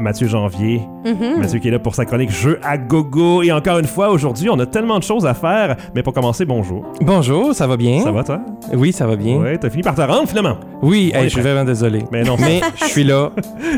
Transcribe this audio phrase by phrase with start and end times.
[0.00, 0.82] Mathieu Janvier.
[1.04, 1.40] Mhm.
[1.40, 3.42] Mathieu qui est là pour sa chronique Jeux à gogo.
[3.42, 5.74] Et encore une fois, aujourd'hui, on a tellement de choses à faire.
[5.92, 6.84] Mais pour commencer, bonjour.
[7.00, 8.00] Bonjour, ça va bien?
[8.04, 8.38] Ça va, toi?
[8.74, 9.38] Oui, ça va bien.
[9.38, 10.56] Ouais, t'as fini par te rendre, finalement?
[10.82, 12.04] Oui, hey, je suis vraiment désolé.
[12.12, 13.32] Mais non, Mais je suis là.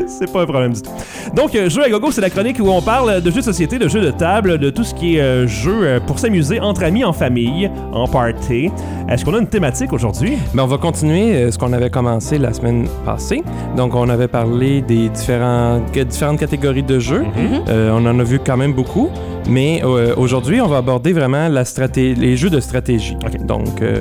[0.05, 0.91] c'est pas un problème du tout.
[1.35, 3.79] Donc, euh, Jeux à gogo, c'est la chronique où on parle de jeux de société,
[3.79, 6.83] de jeux de table, de tout ce qui est euh, jeu euh, pour s'amuser entre
[6.83, 8.69] amis, en famille, en party.
[9.11, 10.37] Est-ce qu'on a une thématique aujourd'hui?
[10.53, 13.43] Mais on va continuer euh, ce qu'on avait commencé la semaine passée.
[13.75, 17.23] Donc, on avait parlé des différents, différentes catégories de jeux.
[17.23, 17.61] Mhm.
[17.67, 19.09] Euh, on en a vu quand même beaucoup.
[19.49, 23.17] Mais euh, aujourd'hui, on va aborder vraiment la straté- les jeux de stratégie.
[23.41, 23.99] Donc, euh,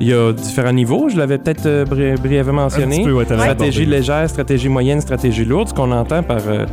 [0.00, 1.08] il y a différents niveaux.
[1.08, 2.98] Je l'avais peut-être euh, bri- brièvement Un mentionné.
[2.98, 3.96] petit peu, ouais, t'avais stratégie abordé.
[3.96, 5.70] légère, stratégie moyenne, stratégie lourde.
[5.70, 6.66] Ce qu'on entend par euh,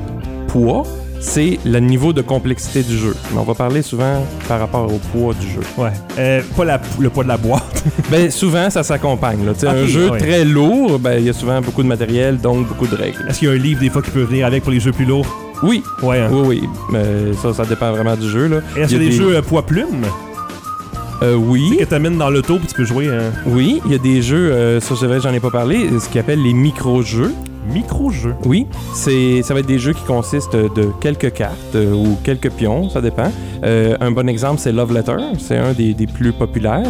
[0.47, 0.83] poids,
[1.21, 3.15] c'est le niveau de complexité du jeu.
[3.31, 5.59] Mais on va parler souvent par rapport au poids du jeu.
[5.77, 5.91] Ouais.
[6.17, 7.83] Euh, pas la- le poids de la boîte.
[8.09, 9.39] Ben, souvent, ça s'accompagne.
[9.67, 10.17] un jeu ouais.
[10.19, 13.25] très lourd, ben, il y a souvent beaucoup de matériel, donc beaucoup de règles.
[13.29, 14.91] Est-ce qu'il y a un livre, des fois, qui peut venir avec pour les jeux
[14.91, 15.27] plus lourds?
[15.61, 16.29] Oui, Ouais, hein.
[16.31, 16.69] oui, oui.
[16.91, 18.47] Mais ça, ça dépend vraiment du jeu.
[18.47, 18.57] Là.
[18.77, 20.05] Et Est-ce y a des des- jeux euh, poids-plume?
[21.21, 23.81] Euh, oui, Que t'amènes dans l'auto puis tu peux jouer un oui.
[23.85, 26.21] Il y a des jeux, euh, ça, c'est vrai, j'en ai pas parlé, ce qu'ils
[26.21, 27.33] appellent les micro-jeux.
[27.73, 28.35] Micro-jeu.
[28.45, 32.51] Oui, c'est, ça va être des jeux qui consistent de quelques cartes euh, ou quelques
[32.51, 33.31] pions, ça dépend.
[33.63, 35.17] Euh, un bon exemple, c'est Love Letter.
[35.37, 36.83] C'est un des, des plus populaires.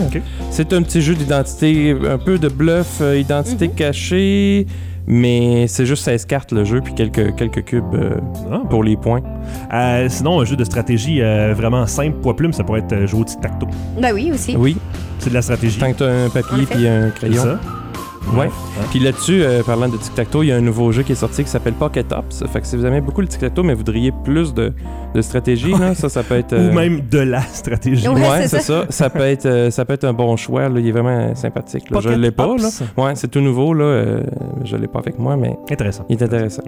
[0.52, 3.74] C'est un petit jeu d'identité, un peu de bluff, euh, identité Mhm.
[3.76, 4.68] cachée,
[5.08, 8.12] mais c'est juste 16 cartes le jeu, puis quelques, quelques cubes euh,
[8.52, 9.22] Ah, pour les points.
[9.74, 13.26] Euh, sinon, un jeu de stratégie euh, vraiment simple, poids-plume, ça pourrait être jouer au
[13.26, 13.68] tic-tac-toe.
[14.00, 14.56] Ben oui, aussi.
[14.56, 14.78] Oui,
[15.18, 15.80] C'est de la stratégie.
[15.80, 17.44] tant que as un papier puis un C'est crayon.
[17.44, 17.60] ça?
[18.38, 18.46] Ouais.
[18.48, 18.84] Hein?
[18.92, 21.44] Puis là-dessus, euh, parlant de tic-tac-toe, il y a un nouveau jeu qui est sorti
[21.44, 22.44] qui s'appelle Pocket Ops.
[22.52, 24.72] Fait que si vous aimez beaucoup le tic-tac-toe, mais voudriez plus de,
[25.16, 26.54] de stratégie, là, ça, ça peut être...
[26.54, 28.08] euh, Ou même de la stratégie.
[28.08, 28.86] Ouais, Ouais, c'est ça.
[28.90, 30.70] Ça peut être, euh, ça peut être un bon choix.
[30.70, 30.80] Là.
[30.80, 31.90] Il est vraiment sympathique.
[31.90, 32.00] Là.
[32.02, 32.46] Je Pocket l'ai pas.
[32.48, 32.54] Là.
[32.54, 32.84] Ops.
[32.98, 33.74] Ouais, c'est tout nouveau.
[33.74, 33.86] Là.
[33.86, 34.22] Euh,
[34.64, 36.06] je l'ai pas avec moi, mais Intéressant.
[36.10, 36.64] il est intéressant.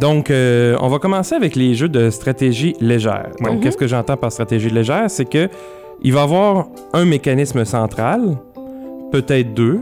[0.00, 3.28] Donc, euh, on va commencer avec les jeux de stratégie légère.
[3.42, 5.04] Donc, qu'est-ce que j'entends par stratégie légère?
[5.08, 5.48] C'est que
[6.02, 8.36] il va y avoir un mécanisme central,
[9.12, 9.80] peut-être deux,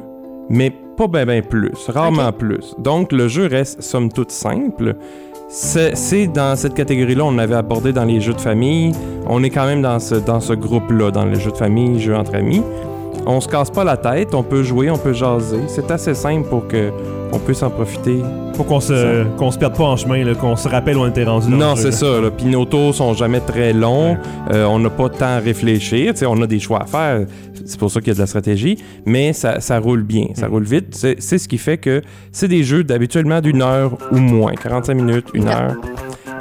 [0.49, 0.73] mais
[1.09, 2.75] pas bien ben plus, rarement plus.
[2.79, 4.95] Donc, le jeu reste somme toute simple.
[5.49, 8.93] C'est c'est dans cette catégorie-là, on avait abordé dans les jeux de famille.
[9.27, 12.17] On est quand même dans ce, dans ce groupe-là, dans les jeux de famille, jeux
[12.17, 12.63] entre amis.
[13.27, 15.61] On se casse pas la tête, on peut jouer, on peut jaser.
[15.69, 16.91] C'est assez simple pour que
[17.35, 18.19] on puisse en profiter
[18.55, 21.25] Faut qu'on se, qu'on se perde pas en chemin, qu'on se rappelle où on était
[21.25, 21.49] rendu.
[21.51, 22.21] non, c'est ça.
[22.21, 22.31] là.
[22.31, 24.13] Puis nos tours sont jamais très longs.
[24.15, 24.19] Ouais.
[24.57, 26.13] Euh, on n'a pas de temps à réfléchir.
[26.27, 27.27] On a des choix à faire.
[27.65, 28.77] C'est pour ça qu'il y a de la stratégie.
[29.07, 30.27] Mais ça, ça roule bien.
[30.35, 30.51] Ça Mm.
[30.51, 30.95] roule vite.
[30.95, 32.03] C'est ce qui fait que
[32.33, 34.53] c'est des jeux d'habituellement d'une heure ou moins.
[34.53, 35.77] 45 minutes, une heure.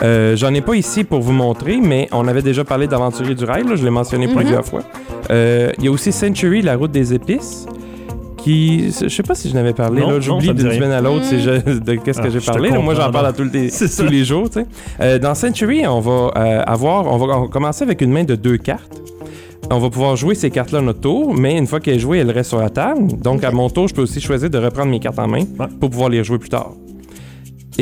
[0.04, 3.46] Euh, J'en ai pas ici pour vous montrer, mais on avait déjà parlé d'Aventurier du
[3.46, 3.64] Rail.
[3.68, 3.76] là.
[3.76, 4.36] Je l'ai mentionné Mhm.
[4.36, 4.82] plusieurs fois.
[5.30, 7.66] Euh, Il y a aussi Century, la route des épices.
[8.38, 11.94] Qui, je sais pas si je n'avais parlé, j'oublie d'une semaine à l'autre je- de
[11.96, 12.72] qu'est-ce Ah, que j'ai je te parlé.
[12.72, 12.80] là.
[12.80, 14.50] Moi, j'en parle à tous les, tous les jours.
[14.50, 14.66] tu sais.
[15.00, 18.58] Euh, dans Century, on va euh, avoir, on va, commencer avec une main de deux
[18.58, 19.00] cartes.
[19.70, 22.18] On va pouvoir jouer ces cartes-là à notre tour, mais une fois qu'elle est jouée,
[22.18, 23.10] elle reste sur la table.
[23.22, 25.68] Donc, à mon tour, je peux aussi choisir de reprendre mes cartes en main Ouais.
[25.80, 26.72] pour pouvoir les rejouer plus tard.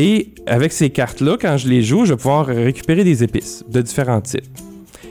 [0.01, 3.81] Et avec ces cartes-là, quand je les joue, je vais pouvoir récupérer des épices de
[3.81, 4.45] différents types.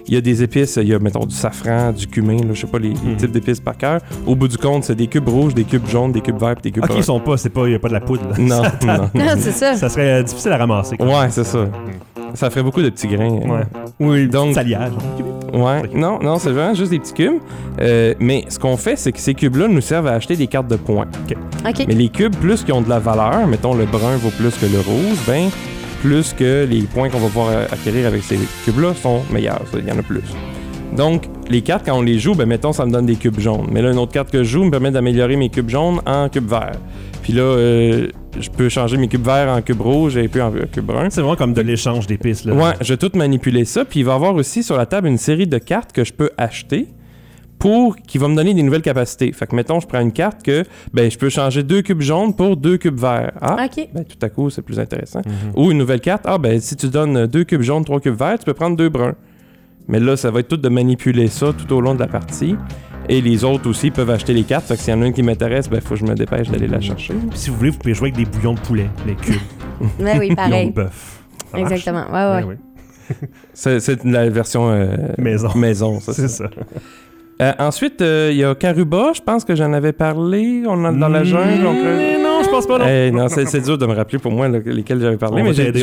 [0.06, 2.62] Il y a des épices, il y a, mettons, du safran, du cumin, là, je
[2.62, 3.16] sais pas les, les Mhm.
[3.18, 4.00] types d'épices par cœur.
[4.26, 6.70] Au bout du compte, c'est des cubes rouges, des cubes jaunes, des cubes verts, des
[6.70, 7.02] cubes Ok, ils bruns.
[7.02, 8.22] sont pas, c'est pas, y a pas de la poudre.
[8.30, 8.36] là.
[8.38, 9.10] Non, non.
[9.20, 9.76] Ah, c'est ça.
[9.76, 10.96] Ça serait euh, difficile à ramasser.
[10.98, 11.68] Ouais, c'est ça.
[12.34, 13.30] Ça ferait beaucoup de petits grains.
[13.30, 13.62] Ouais.
[14.00, 14.54] Oui, Donc-.
[14.54, 14.92] Saliage.
[15.52, 17.40] Ouais, non, non, c'est vraiment juste des petits cubes.
[17.80, 20.68] Euh, mais ce qu'on fait, c'est que ces cubes-là nous servent à acheter des cartes
[20.68, 21.06] de points.
[21.64, 21.84] OK.
[21.86, 24.66] Mais les cubes, plus qu'ils ont de la valeur, mettons le brun vaut plus que
[24.66, 25.48] le rouge, ben,
[26.02, 29.64] plus que les points qu'on va pouvoir euh, acquérir avec ces cubes-là sont meilleurs.
[29.74, 30.22] Il y en a plus.
[30.96, 33.68] Donc, les cartes, quand on les joue, ben, mettons, ça me donne des cubes jaunes.
[33.70, 36.28] Mais là, une autre carte que je joue me permet d'améliorer mes cubes jaunes en
[36.28, 36.78] cubes verts.
[37.22, 38.08] Puis là, euh,
[38.38, 41.10] je peux changer mes cubes verts en cubes rouges et puis en cubes bruns.
[41.10, 42.44] C'est vraiment comme de l'échange d'épices.
[42.44, 42.54] là.
[42.54, 43.84] Ouais, je vais tout manipuler ça.
[43.84, 46.12] Puis il va y avoir aussi sur la table une série de cartes que je
[46.12, 46.88] peux acheter
[47.58, 49.32] pour qui va me donner des nouvelles capacités.
[49.32, 50.62] Fait que mettons, je prends une carte que
[50.92, 53.32] ben je peux changer deux cubes jaunes pour deux cubes verts.
[53.40, 53.88] Ah, OK.
[53.92, 55.20] ben tout à coup, c'est plus intéressant.
[55.26, 55.52] Mhm.
[55.56, 58.38] Ou une nouvelle carte, ah ben si tu donnes deux cubes jaunes, trois cubes verts,
[58.38, 59.16] tu peux prendre deux bruns.
[59.88, 62.54] Mais là, ça va être tout de manipuler ça tout au long de la partie.
[63.08, 64.66] Et les autres aussi peuvent acheter les cartes.
[64.66, 66.48] Fait que s'il y en a une qui m'intéresse, ben faut que je me dépêche
[66.50, 67.14] d'aller la chercher.
[67.30, 69.34] Puis si vous voulez, vous pouvez jouer avec des bouillons de poulet, les cubes.
[69.98, 70.70] Ben oui, bouillons de pareil.
[70.70, 71.22] bœuf.
[71.56, 72.04] Exactement.
[72.12, 72.44] Ouais, ouais.
[72.44, 72.56] Ouais,
[73.10, 73.28] ouais.
[73.54, 75.48] C'est la version euh, Maison.
[75.54, 76.12] maison, ça.
[76.12, 76.44] C'est ça.
[76.44, 76.50] ça.
[77.40, 80.64] Euh, ensuite, euh, il y a Karuba, je pense que j'en avais parlé.
[80.66, 81.62] On a dans la jungle.
[81.62, 81.76] donc,
[82.58, 82.84] Non, je pense pas, non?
[82.88, 85.52] Eh, non, c'est dur de me rappeler pour moi là, lesquels j'avais parlé, On mais
[85.54, 85.82] j'ai mis.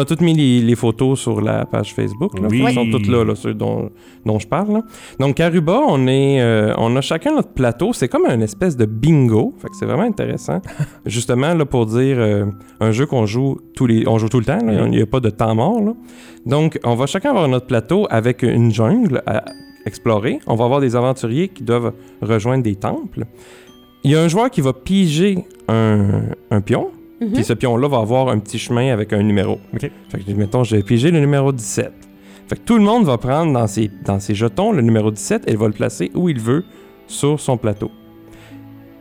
[0.00, 2.38] a toutes mis les, les photos sur la page Facebook.
[2.38, 2.48] Là.
[2.50, 2.64] Oui.
[2.66, 3.90] Ils sont toutes là, là, ceux dont,
[4.24, 4.72] dont je parle.
[4.74, 4.82] là.
[5.20, 7.92] Donc, Aruba, on, est, euh, on a chacun notre plateau.
[7.92, 9.54] C'est comme une espèce de bingo.
[9.58, 10.60] Fait que c'est vraiment intéressant.
[11.06, 12.46] Justement, là, pour dire euh,
[12.80, 14.64] un jeu qu'on joue tous les, on joue tout le temps.
[14.64, 14.84] là.
[14.86, 15.80] Il n'y a pas de temps mort.
[15.82, 15.92] là.
[16.46, 19.44] Donc, on va chacun avoir notre plateau avec une jungle à
[19.84, 20.38] explorer.
[20.46, 23.24] On va avoir des aventuriers qui doivent rejoindre des temples.
[24.04, 26.90] Il y a un joueur qui va piger un, un pion.
[27.20, 27.32] Mhm.
[27.32, 29.60] Puis ce pion-là va avoir un petit chemin avec un numéro.
[29.74, 29.90] Ok.
[30.08, 31.92] Fait que, mettons, j'ai pigé le numéro 17.
[32.48, 35.48] Fait que tout le monde va prendre dans ses, dans ses jetons le numéro 17
[35.48, 36.64] et il va le placer où il veut
[37.06, 37.90] sur son plateau.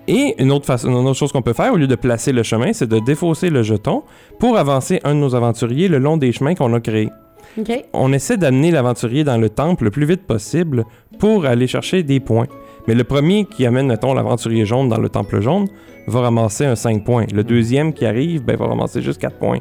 [0.07, 2.43] Et une autre, façon, une autre chose qu'on peut faire, au lieu de placer le
[2.43, 4.03] chemin, c'est de défausser le jeton
[4.39, 7.09] pour avancer un de nos aventuriers le long des chemins qu'on a créés.
[7.93, 10.85] On essaie d'amener l'aventurier dans le temple le plus vite possible
[11.19, 12.47] pour aller chercher des points.
[12.87, 15.67] Mais le premier qui amène, mettons, l'aventurier jaune dans le temple jaune
[16.07, 17.25] va ramasser un 5 points.
[17.33, 19.59] Le deuxième qui arrive, ben, va ramasser juste 4 points.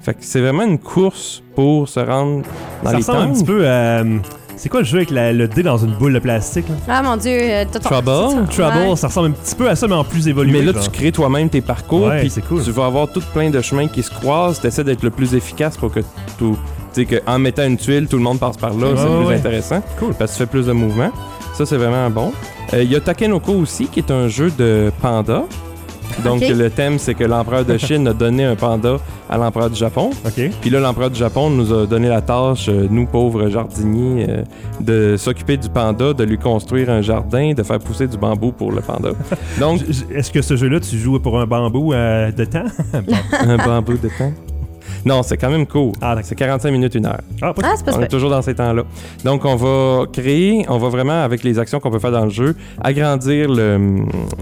[0.00, 2.42] Fait que c'est vraiment une course pour se rendre
[2.82, 3.70] dans Ça les ressemble un petit peu à.
[4.00, 4.18] euh,
[4.56, 6.68] C'est quoi le jeu avec la- le dé dans une boule de plastique?
[6.68, 6.74] là?
[6.88, 8.46] Ah mon dieu, euh, t'as ton- Trouble?
[8.48, 8.70] c'est ça.
[8.70, 8.96] Trouble, Ouais.
[8.96, 10.52] ça ressemble un petit peu à ça, mais en plus évolué.
[10.52, 10.82] Mais là, genre.
[10.84, 12.62] tu crées toi-même tes parcours, Ouais, puis c'est cool.
[12.62, 14.60] tu vas avoir tout plein de chemins qui se croisent.
[14.60, 16.00] Tu essaies d'être le plus efficace pour que
[16.38, 16.56] tout.
[16.94, 19.16] Tu sais, qu'en mettant une tuile, tout le monde passe par là, Ouais, c'est ouais,
[19.16, 19.34] plus ouais.
[19.34, 19.82] intéressant.
[19.98, 20.14] Cool.
[20.16, 21.10] Parce que tu fais plus de mouvements.
[21.54, 22.32] Ça, c'est vraiment bon.
[22.72, 25.44] Euh, Il y a Takenoko aussi, qui est un jeu de panda.
[26.22, 28.98] Donc, le thème, c'est que l'empereur de Chine a donné un panda
[29.28, 30.10] à l'empereur du Japon.
[30.24, 30.50] Ok.
[30.60, 34.42] Puis là, l'empereur du Japon nous a donné la tâche, euh, nous pauvres jardiniers, euh,
[34.80, 38.70] de s'occuper du panda, de lui construire un jardin, de faire pousser du bambou pour
[38.72, 39.10] le panda.
[39.60, 39.80] Donc,
[40.12, 42.66] Est-ce que ce jeu-là, tu joues pour un bambou euh, de temps?
[43.32, 44.32] un bambou de temps.
[45.04, 45.92] Non, c'est quand même court.
[46.00, 47.20] Ah, c'est 45 minutes, une heure.
[47.42, 48.82] Ah, pas Ah, c'est pas On est toujours dans ces temps-là.
[49.24, 52.30] Donc, on va créer, on va vraiment, avec les actions qu'on peut faire dans le
[52.30, 53.98] jeu, agrandir le,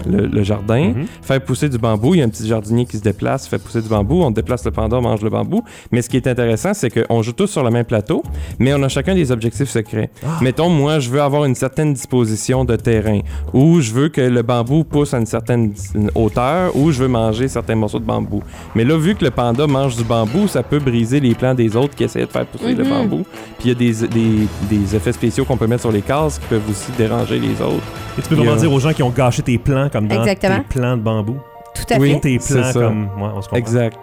[0.07, 1.05] le- le jardin, Mhm.
[1.21, 2.15] faire pousser du bambou.
[2.15, 4.21] Il y a un petit jardinier qui se déplace, fait pousser du bambou.
[4.23, 5.63] On déplace le panda, on mange le bambou.
[5.91, 8.23] Mais ce qui est intéressant, c'est qu'on joue tous sur le même plateau,
[8.59, 10.09] mais on a chacun des objectifs secrets.
[10.25, 10.39] Ah.
[10.41, 13.19] Mettons, moi, je veux avoir une certaine disposition de terrain,
[13.53, 15.73] ou je veux que le bambou pousse à une certaine
[16.15, 18.41] hauteur, ou je veux manger certains morceaux de bambou.
[18.75, 21.75] Mais là, vu que le panda mange du bambou, ça peut briser les plans des
[21.75, 22.89] autres qui essaient de faire pousser le Mhm.
[22.89, 23.25] bambou.
[23.59, 26.39] Puis il y a des, des- des effets spéciaux qu'on peut mettre sur les cases
[26.39, 27.83] qui peuvent aussi déranger les autres.
[28.17, 30.57] Et tu peux vraiment dire aux gens qui ont gâché tes plans, comme dans Exactement.
[30.69, 31.37] tes plans de bambou.
[31.75, 32.13] Tout à Oui.
[32.13, 32.19] fait.
[32.19, 32.79] Tes c'est plans ça.
[32.81, 33.03] comme.
[33.17, 33.57] Ouais, on se comprend.
[33.57, 33.97] Exact.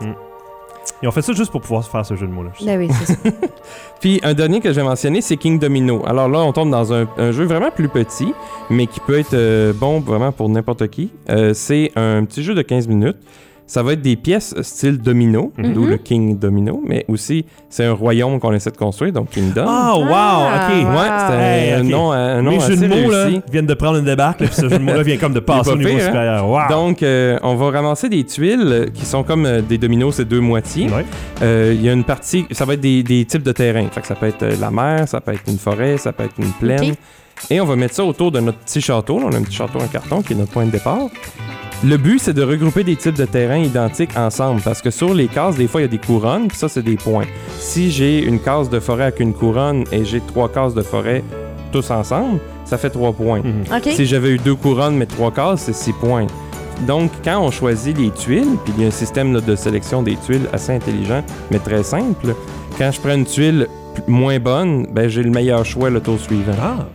[1.03, 2.51] Ils ont fait ça juste pour pouvoir faire ce jeu de mots-là.
[2.65, 3.19] Ben oui, c'est ça.
[4.01, 6.03] Puis un dernier que j'ai mentionné, c'est King Domino.
[6.07, 8.33] Alors là, on tombe dans un, un jeu vraiment plus petit,
[8.71, 11.11] mais qui peut être euh, bon vraiment pour n'importe qui.
[11.29, 13.17] Euh, c'est un petit jeu de 15 minutes.
[13.71, 15.73] Ça va être des pièces style domino, Mhm.
[15.75, 19.65] d'où le King Domino, mais aussi c'est un royaume qu'on essaie de construire, donc Kingdom.
[19.65, 20.75] Ah, wow, Ah, ok.
[20.77, 21.03] ouais, wow.
[21.29, 23.99] c'est Hey, un, nom, un nom Les jeux assez de mots, là, viennent de prendre
[23.99, 26.05] une débarque, puis ce jeu de mots-là vient comme de passer pas au niveau hein?
[26.05, 26.49] supérieur.
[26.49, 26.61] Wow!
[26.69, 30.25] Donc, euh, on va ramasser des tuiles euh, qui sont comme euh, des dominos, c'est
[30.25, 30.89] deux moitiés.
[30.89, 31.05] Ouais.
[31.43, 33.87] Euh, Il y a une partie, ça va être des, des types de terrain.
[33.93, 36.25] Fait que ça peut être euh, la mer, ça peut être une forêt, ça peut
[36.25, 36.95] être une plaine.
[37.49, 39.21] Et on va mettre ça autour de notre petit château.
[39.21, 41.07] Là, on a un petit château en carton qui est notre point de départ.
[41.83, 45.29] Le but, c'est de regrouper des types de terrains identiques ensemble parce que sur les
[45.29, 47.25] cases, des fois, il y a des couronnes, puis ça, c'est des points.
[47.59, 51.25] Si j'ai une case de forêt avec une couronne et j'ai trois cases de forêt
[51.73, 53.41] tous ensemble, ça fait trois points.
[53.41, 53.65] Mhm.
[53.75, 53.93] OK.
[53.95, 56.27] Si j'avais eu deux couronnes mais trois cases, c'est six points.
[56.87, 60.03] Donc, quand on choisit les tuiles, puis il y a un système là, de sélection
[60.03, 62.35] des tuiles assez intelligent, mais très simple,
[62.77, 63.69] quand je prends une tuile
[64.07, 66.53] moins bonne, ben, j'ai le meilleur choix le tour suivant.
[66.61, 66.87] Ah,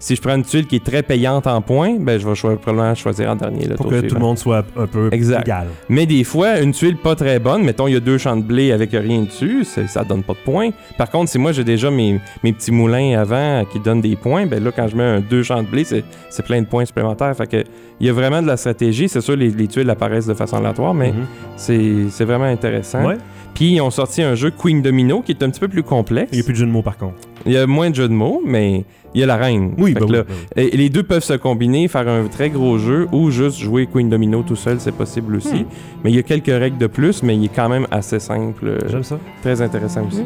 [0.00, 2.94] Si je prends une tuile qui est très payante en points, ben, je vais probablement
[2.94, 4.08] choisir en dernier le pour que suivant.
[4.08, 5.42] tout le monde soit un peu Exact.
[5.46, 5.66] égal.
[5.88, 8.42] Mais des fois, une tuile pas très bonne, mettons, il y a deux champs de
[8.42, 10.70] blé avec rien dessus, ça donne pas de points.
[10.96, 14.46] Par contre, si moi j'ai déjà mes, mes petits moulins avant qui donnent des points,
[14.46, 17.34] ben là, quand je mets un deux champs de blé, c'est plein de points supplémentaires.
[17.36, 17.64] Fait que
[18.00, 19.08] il y a vraiment de la stratégie.
[19.08, 21.26] C'est sûr, les, les tuiles apparaissent de façon aléatoire, mais Mhm.
[21.56, 23.04] c'est c'est vraiment intéressant.
[23.04, 23.16] Ouais.
[23.54, 26.28] Puis ils ont sorti un jeu Queen Domino qui est un petit peu plus complexe.
[26.32, 27.16] Il n'y a plus de jeu de mots par contre.
[27.48, 29.72] Il y a moins de jeux de mots, mais il y a la reine.
[29.78, 30.22] Oui, oui, là,
[30.56, 30.62] oui.
[30.72, 34.08] et les deux peuvent se combiner, faire un très gros jeu ou juste jouer Queen
[34.08, 35.62] Domino tout seul, c'est possible aussi.
[35.62, 35.66] Hmm.
[36.04, 38.66] Mais il y a quelques règles de plus, mais il est quand même assez simple,
[38.66, 39.18] euh, J'aime ça.
[39.42, 40.24] très intéressant aussi.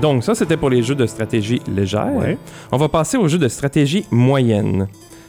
[0.00, 2.12] Donc ça, c'était pour les jeux de stratégie légère.
[2.14, 2.38] Ouais.
[2.70, 4.86] On va passer aux jeux de stratégie moyenne.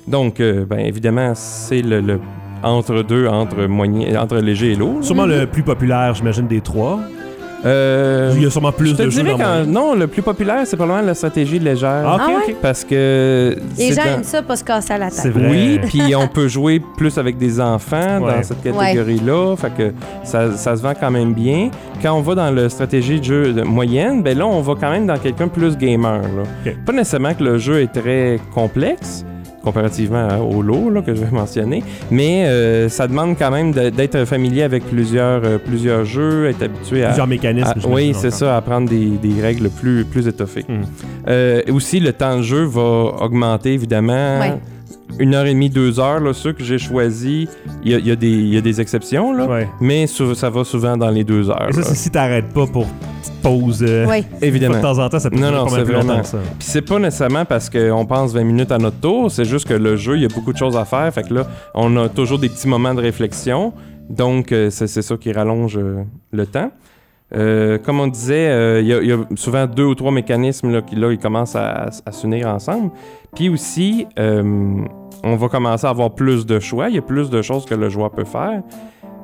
[0.08, 2.20] Donc, euh, ben, évidemment, c'est le, le
[2.62, 4.98] entre deux, entre, moyen, entre léger et lourd.
[5.04, 5.40] Sûrement Mhm.
[5.40, 7.00] le plus populaire, j'imagine, des trois.
[7.66, 9.96] Euh, Il y a sûrement plus je te de jeux dirais dans qu'en- mon- non,
[9.96, 12.04] le plus populaire, c'est probablement la stratégie légère.
[12.06, 12.56] Ah, ok, Ah ok.
[12.62, 13.56] Parce que...
[13.78, 15.34] Les c'est gens dans- aiment ça, pas se casser à la C'est tête.
[15.34, 15.50] vrai.
[15.50, 18.36] Oui, puis on peut jouer plus avec des enfants Ouais.
[18.38, 19.56] dans cette catégorie-là.
[19.58, 21.70] Fait que ça, ça se vend quand même bien.
[22.02, 24.90] Quand on va dans la stratégie de jeu de moyenne, ben là, on va quand
[24.92, 26.22] même dans quelqu'un plus gamer.
[26.22, 26.44] là.
[26.66, 26.76] Ok.
[26.86, 29.26] Pas nécessairement que le jeu est très complexe,
[29.70, 31.84] comparativement à- au lot là, que je vais mentionner.
[32.12, 37.04] Mais euh, ça demande quand même d'être familier avec plusieurs, euh, plusieurs jeux, être habitué
[37.04, 37.08] à.
[37.08, 37.74] Plusieurs mécanismes.
[37.84, 40.66] à- oui, c'est ça, à prendre des, des règles plus, plus étoffées.
[40.68, 40.82] Hmm.
[41.28, 42.82] Euh, aussi, le temps de jeu va
[43.22, 44.40] augmenter, évidemment.
[44.40, 44.54] Ouais.
[45.18, 47.48] Une heure et demie, deux heures, là, ceux que j'ai choisis,
[47.84, 49.68] il y a, il y a des- il y a des exceptions, là, Ouais.
[49.82, 51.68] mais ça va souvent dans les deux heures.
[51.70, 52.86] Et ça, c'est si t'arrêtes pas pour
[53.22, 53.84] petite pause.
[53.88, 54.06] euh,
[54.42, 54.76] Évidemment.
[54.78, 56.38] de temps en temps, ça peut Non, non, pas mal c'est vraiment- ça.
[56.60, 59.74] Puis c'est pas nécessairement parce qu'on pense 20 minutes à notre tour, c'est juste que
[59.74, 61.12] le jeu, il y a beaucoup de choses à faire.
[61.14, 63.74] Fait que là, on a toujours des petits moments de réflexion.
[64.10, 66.72] Donc, euh, c'est c'est ça qui rallonge euh, le temps.
[67.36, 71.12] Euh, comme on disait, euh, il y, a- souvent deux ou trois mécanismes qui là,
[71.12, 72.92] ils commencent à, à s'unir ensemble.
[73.36, 74.82] Puis aussi, euh,
[75.24, 76.90] on va commencer à avoir plus de choix.
[76.90, 78.62] Il y a plus de choses que le joueur peut faire.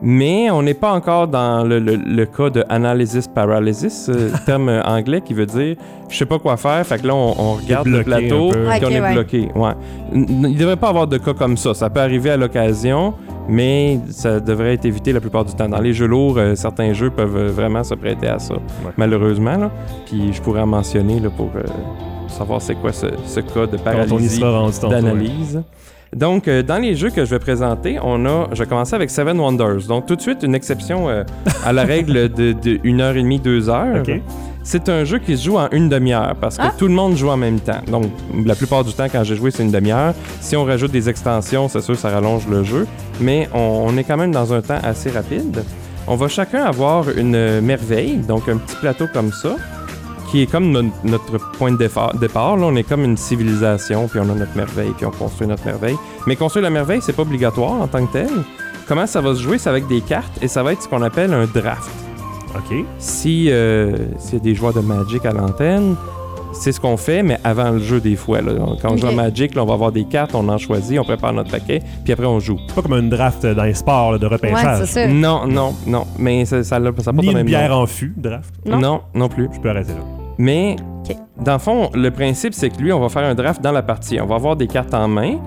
[0.01, 4.69] Mais on n'est pas encore dans le, le- le cas de analysis paralysis, euh, terme
[4.85, 5.75] anglais qui veut dire
[6.09, 8.65] je sais pas quoi faire, fait que là on, on regarde le plateau peu.
[8.69, 9.13] puis on est ouais.
[9.13, 9.49] bloqué.
[9.55, 9.71] Ouais.
[10.13, 11.73] Il devrait pas avoir de cas comme ça.
[11.73, 13.13] Ça peut arriver à l'occasion,
[13.49, 15.69] mais ça devrait être évité la plupart du temps.
[15.69, 18.55] Dans les jeux lourds, euh, certains jeux peuvent euh, vraiment se prêter à ça,
[18.97, 19.57] malheureusement.
[19.57, 19.71] Là.
[20.05, 21.63] Puis je pourrais en mentionner là, pour euh,
[22.27, 24.39] savoir c'est quoi ce, ce cas de paralysie
[24.89, 25.63] d'analyse.
[26.15, 29.09] Donc, euh, dans les jeux que je vais présenter, on a, je vais commencer avec
[29.09, 29.85] Seven Wonders.
[29.87, 31.23] Donc, tout de suite, une exception euh,
[31.65, 33.99] à la règle de, de 1h30, 2 heures.
[34.07, 34.21] Ok.
[34.63, 36.73] C'est un jeu qui se joue en une demi-heure parce que Ah.
[36.75, 37.81] tout le monde joue en même temps.
[37.91, 38.05] Donc,
[38.45, 40.13] la plupart du temps, quand j'ai joué, c'est une demi-heure.
[40.39, 42.87] Si on rajoute des extensions, c'est sûr, ça rallonge le jeu.
[43.19, 45.63] Mais on, on est quand même dans un temps assez rapide.
[46.07, 49.55] On va chacun avoir une euh, merveille, donc un petit plateau comme ça,
[50.35, 52.57] qui est comme no- notre point de départ.
[52.57, 55.63] Là, on est comme une civilisation, puis on a notre merveille, puis on construit notre
[55.65, 55.95] merveille.
[56.27, 58.29] Mais construire la merveille, c'est pas obligatoire en tant que tel.
[58.85, 59.57] Comment ça va se jouer?
[59.57, 61.89] C'est avec des cartes et ça va être ce qu'on appelle un draft.
[62.53, 62.83] Ok.
[62.99, 65.95] Si euh, s'il y a des joueurs de Magic à l'antenne,
[66.53, 68.41] c'est ce qu'on fait, mais avant le jeu des fois.
[68.41, 68.51] là.
[68.81, 69.11] Quand on joue à.
[69.11, 72.11] Magic, là, on va avoir des cartes, on en choisit, on prépare notre paquet, puis
[72.13, 72.57] après on joue.
[72.67, 74.85] C'est pas comme une draft dans les sports là, de repêchage.
[74.87, 75.07] ça.
[75.07, 77.83] Non, non, non, mais ça, ça, ça porte Ni une même bière nom.
[77.83, 78.53] en fût, draft.
[78.65, 78.79] Non.
[78.79, 79.49] Non, non plus.
[79.53, 79.99] Je peux arrêter là.
[80.37, 80.75] Mais
[81.43, 83.83] dans le fond, le principe, c'est que lui, on va faire un draft dans la
[83.83, 84.19] partie.
[84.19, 85.37] On va avoir des cartes en main.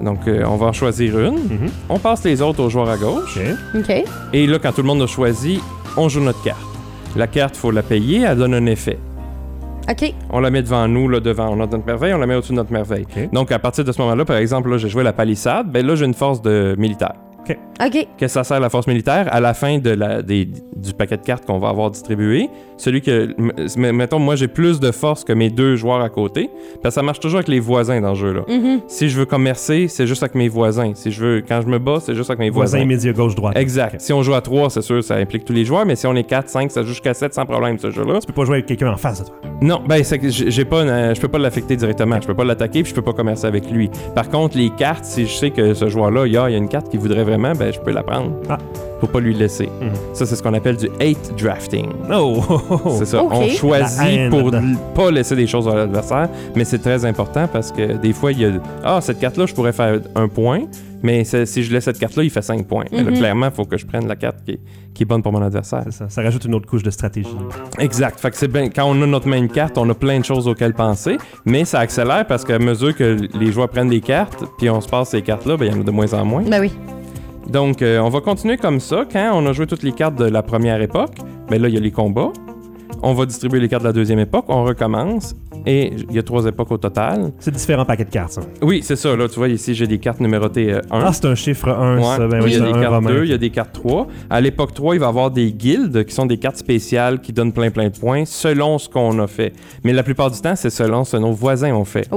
[0.00, 1.34] Donc, euh, on va en choisir une.
[1.34, 1.70] Mhm.
[1.88, 3.38] On passe les autres au joueur à gauche.
[4.32, 5.60] Et là, quand tout le monde a choisi,
[5.96, 6.60] on joue notre carte.
[7.16, 8.98] La carte, faut la payer, elle donne un effet.
[9.88, 10.14] OK.
[10.30, 12.52] On la met devant nous, là, devant on a notre merveille, on la met au-dessus
[12.52, 13.06] de notre merveille.
[13.32, 15.94] Donc, à partir de ce moment-là, par exemple, là, j'ai joué la palissade, ben là,
[15.94, 17.14] j'ai une force de militaire.
[17.80, 17.92] OK.
[17.92, 19.26] Qu'est-ce que ça sert la force militaire?
[19.32, 20.44] À la fin de la, des-
[20.76, 23.34] du paquet de cartes qu'on va avoir distribué, celui que.
[23.92, 26.50] Mettons, moi, j'ai plus de force que mes deux joueurs à côté.
[26.82, 28.32] Parce que ça marche toujours avec les voisins dans le jeu.
[28.32, 28.42] Là.
[28.48, 28.80] Mhm.
[28.86, 30.92] Si je veux commercer, c'est juste avec mes voisins.
[30.94, 31.42] Si je veux.
[31.46, 32.84] Quand je me bats, c'est juste avec mes Voisin voisins.
[32.84, 33.56] immédiat gauche-droite.
[33.56, 33.94] Exact.
[33.94, 34.00] Ok.
[34.00, 36.14] Si on joue à 3, c'est sûr, ça implique tous les joueurs, mais si on
[36.14, 38.20] est 4, 5, ça joue jusqu'à 7 sans problème, ce jeu-là.
[38.20, 39.36] Tu peux pas jouer avec quelqu'un en face de toi.
[39.62, 42.44] Non, ben j'ai j'ai pas, une- euh, je peux pas l'affecter directement, je peux pas
[42.44, 43.88] l'attaquer, puis je peux pas commercer avec lui.
[44.14, 46.54] Par contre, les cartes, si je sais que ce joueur-là, il y a, il y
[46.54, 48.32] a une carte qu'il voudrait vraiment, ben je peux la prendre.
[48.48, 48.58] Ah.
[49.00, 49.68] Faut pas lui laisser.
[49.80, 49.90] Mhm.
[50.12, 51.88] Ça, c'est ce qu'on appelle du hate drafting.
[52.10, 52.40] Oh!
[52.48, 52.96] oh, oh, oh.
[52.98, 53.22] C'est ça.
[53.22, 54.50] On choisit pour
[54.94, 58.40] pas laisser des choses à l'adversaire, mais c'est très important parce que des fois, il
[58.40, 58.52] y a
[58.82, 60.62] Ah, cette carte-là, je pourrais faire un point,
[61.02, 62.84] mais si je laisse cette carte-là, il fait 5 points.
[62.92, 63.14] Mhm.
[63.14, 64.60] clairement, il faut que je prenne la carte qui est,
[64.94, 65.82] qui est bonne pour mon adversaire.
[65.84, 66.08] C'est ça.
[66.08, 67.36] Ça rajoute une autre couche de stratégie.
[67.78, 68.18] Exact.
[68.18, 68.70] Fait que c'est bien.
[68.70, 71.80] Quand on a notre main carte, on a plein de choses auxquelles penser, mais ça
[71.80, 75.20] accélère parce qu'à mesure que les joueurs prennent des cartes, puis on se passe ces
[75.22, 76.42] cartes-là, ben, il y en a de moins en moins.
[76.42, 76.72] Ben oui.
[77.48, 79.04] Donc, euh, on va continuer comme ça.
[79.10, 81.16] Quand on a joué toutes les cartes de la première époque,
[81.48, 82.32] ben là, il y a les combats.
[83.02, 85.34] On va distribuer les cartes de la deuxième époque, on recommence,
[85.66, 87.32] et il y a trois époques au total.
[87.38, 88.40] C'est différents paquets de cartes, ça.
[88.62, 89.14] Oui, c'est ça.
[89.14, 91.00] Là, tu vois, ici, j'ai des cartes numérotées euh, 1.
[91.04, 92.02] Ah, c'est un chiffre 1, Ouais.
[92.02, 92.26] ça.
[92.26, 93.10] Ben il oui, y a des cartes romain.
[93.10, 94.06] 2, il y a des cartes 3.
[94.30, 97.32] À l'époque 3, il va y avoir des guildes qui sont des cartes spéciales qui
[97.34, 99.52] donnent plein plein de points selon ce qu'on a fait.
[99.84, 102.08] Mais la plupart du temps, c'est selon ce que nos voisins ont fait.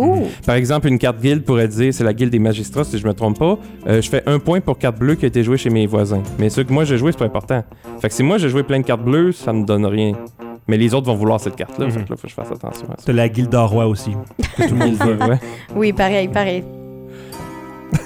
[0.45, 3.13] Par exemple, une carte guilde pourrait dire, c'est la guilde des magistrats, si je me
[3.13, 3.57] trompe pas,
[3.87, 6.23] euh, je fais un point pour carte bleue qui a été jouée chez mes voisins.
[6.39, 7.63] Mais ceux que moi j'ai joué, c'est pas important.
[7.99, 10.13] Fait que si moi j'ai joué plein de cartes bleues, ça me donne rien.
[10.67, 11.91] Mais les autres vont vouloir cette carte-là, Mhm.
[11.91, 13.03] fait que là, faut que je fasse attention à ça.
[13.05, 14.11] T'as la guilde roi aussi.
[14.57, 15.17] Que tout le monde veut.
[15.17, 15.39] Ouais.
[15.75, 16.63] Oui, pareil, pareil.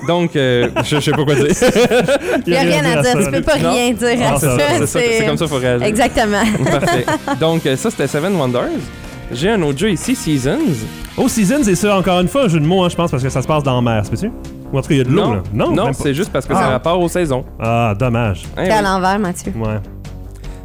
[0.08, 1.46] Donc, euh, je, je sais pas quoi dire.
[2.46, 3.18] Il n'y a rien à dire.
[3.26, 3.72] Tu peux pas Non.
[3.72, 4.58] rien dire à c'est ça.
[4.80, 5.88] ça, c'est comme ça qu'il faut réagir.
[5.88, 6.44] Exactement.
[6.66, 7.06] Parfait.
[7.40, 8.70] Donc, euh, ça, c'était Seven Wonders.
[9.32, 10.60] J'ai un autre jeu ici, Seasons.
[11.18, 13.24] Oh, Seasons, c'est ça, encore une fois, un jeu de mots, hein, je pense, parce
[13.24, 14.32] que ça se passe dans la mer, c'est tu
[14.74, 15.44] Ou en tout cas, il y a de l'eau, là.
[15.54, 16.58] Non, non c'est juste parce que Ah.
[16.60, 17.44] ça a rapport aux saisons.
[17.60, 18.44] Ah, dommage.
[18.58, 19.54] Hein, T'es à l'envers, Mathieu.
[19.56, 19.80] Ouais.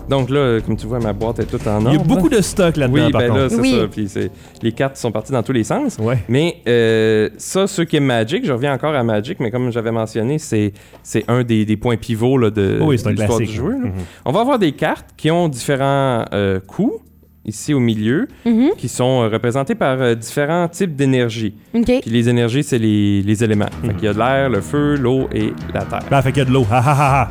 [0.09, 1.91] Donc là, comme tu vois, ma boîte est toute en ordre.
[1.93, 3.41] Il y a beaucoup de stock là-dedans, Oui, par ben contre.
[3.41, 3.77] là, c'est Oui.
[3.81, 3.87] ça.
[3.89, 4.31] Puis c'est-
[4.63, 5.99] les cartes sont parties dans tous les sens.
[5.99, 6.19] Ouais.
[6.29, 9.91] Mais euh, ça, ceux qui aiment Magic, je reviens encore à Magic, mais comme j'avais
[9.91, 10.73] mentionné, c'est,
[11.03, 13.63] c'est un des, des points pivots là, de, Oui, de l'histoire du jeu.
[13.77, 13.93] Mhm.
[14.25, 17.01] On va avoir des cartes qui ont différents euh, coûts
[17.45, 18.71] ici au milieu, Mhm.
[18.77, 21.55] qui sont euh, représentés par euh, différents types d'énergie.
[21.75, 21.85] OK.
[22.03, 23.67] Puis les énergies, c'est les, les éléments.
[23.85, 26.01] Fait qu'il y a de l'air, le feu, l'eau et la terre.
[26.11, 26.67] Ben, fait qu'il y a de l'eau.
[26.71, 27.29] Ha ha ha ha.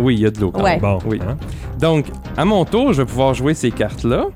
[0.00, 0.50] Oui, il y a de l'eau.
[0.50, 0.72] quand Ouais.
[0.72, 0.80] même.
[0.80, 0.98] Bon.
[1.06, 1.18] Oui.
[1.20, 1.36] hein.
[1.80, 2.06] Donc,
[2.36, 4.26] à mon tour, je vais pouvoir jouer ces cartes-là,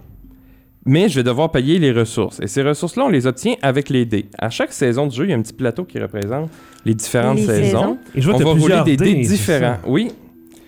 [0.86, 2.40] mais je vais devoir payer les ressources.
[2.40, 4.26] Et ces ressources-là, on les obtient avec les dés.
[4.38, 6.50] À chaque saison du jeu, il y a un petit plateau qui représente
[6.84, 7.78] les différentes Les saisons.
[7.80, 7.98] saisons.
[8.14, 9.76] Et je vois On que va rouler des dés, différents.
[9.86, 10.12] Oui.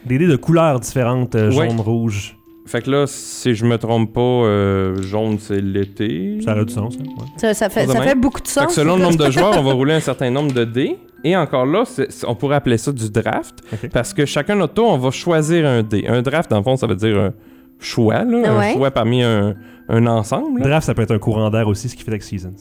[0.04, 1.68] Des dés de couleurs différentes, euh, Ouais.
[1.68, 2.36] jaune, rouge.
[2.66, 6.38] Fait que là, si je me trompe pas, euh, jaune, c'est l'été.
[6.44, 7.04] Ça aurait du sens, hein?
[7.06, 7.24] ouais.
[7.36, 8.66] Ça, ça fait, ça fait beaucoup de Fait sens.
[8.66, 10.96] que selon le nombre de joueurs, on va rouler un certain nombre de dés.
[11.26, 11.82] Et encore là,
[12.28, 13.56] on pourrait appeler ça du draft.
[13.92, 16.04] Parce que chacun notre tour, on va choisir un dé.
[16.06, 17.32] Un draft, dans le fond, ça veut dire un
[17.80, 18.46] choix, là, Ouais.
[18.70, 19.54] un choix parmi un,
[19.88, 20.60] un ensemble.
[20.60, 20.66] là.
[20.68, 22.54] Draft, ça peut être un courant d'air aussi, ce qui fait avec Seasons.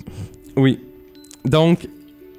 [0.58, 0.80] Oui.
[1.46, 1.88] Donc,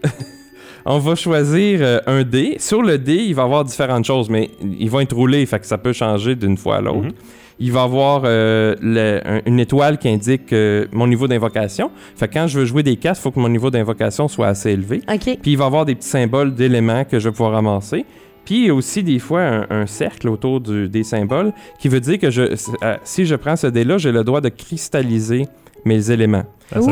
[0.85, 2.57] on va choisir euh, un dé.
[2.59, 5.61] Sur le dé, il va y avoir différentes choses, mais ils vont être roulés, fait
[5.61, 7.05] que ça peut changer d'une fois à l'autre.
[7.07, 7.13] Mhm.
[7.59, 11.91] Il va y avoir euh, le- un- une étoile qui indique euh, mon niveau d'invocation.
[12.15, 14.49] Fait que quand je veux jouer des cartes, il faut que mon niveau d'invocation soit
[14.49, 15.01] assez élevé.
[15.41, 18.05] Puis il va y avoir des petits symboles d'éléments que je vais pouvoir ramasser.
[18.45, 21.89] Puis il y a aussi des fois un, un cercle autour du- des symboles qui
[21.89, 25.47] veut dire que je, euh, si je prends ce dé-là, j'ai le droit de cristalliser
[25.87, 26.45] mes éléments.
[26.73, 26.91] Ah, ça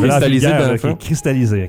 [0.51, 0.95] vulgaire, dans le fond.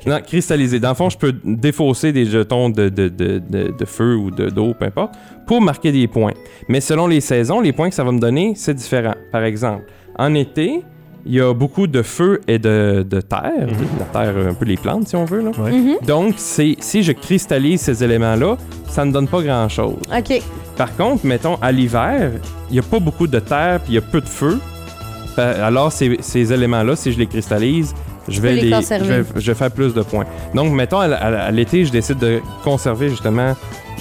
[0.09, 0.79] Non, cristallisé.
[0.79, 4.29] Dans le fond, je peux défausser des jetons de, de, de, de, de feu ou
[4.31, 5.15] de- d'eau, peu importe,
[5.47, 6.33] pour marquer des points.
[6.69, 9.15] Mais selon les saisons, les points que ça va me donner, c'est différent.
[9.31, 9.83] Par exemple,
[10.17, 10.83] en été,
[11.25, 13.67] il y a beaucoup de feu et de, de terre.
[13.97, 15.41] La terre, un peu les plantes, si on veut.
[15.41, 15.49] Là.
[15.57, 15.71] Ouais.
[15.71, 15.95] Mhm.
[16.05, 19.97] Donc, c'est- si je cristallise ces éléments-là, ça ne donne pas grand-chose.
[20.15, 20.41] OK.
[20.77, 22.33] Par contre, mettons, à l'hiver,
[22.69, 24.59] il n'y a pas beaucoup de terre puis il y a peu de feu.
[25.41, 27.93] Alors, ces, ces éléments-là, si je les cristallise,
[28.27, 30.25] je vais, peux les les, je, vais, je vais faire plus de points.
[30.53, 33.55] Donc, mettons, à, à- à l'été, je décide de conserver justement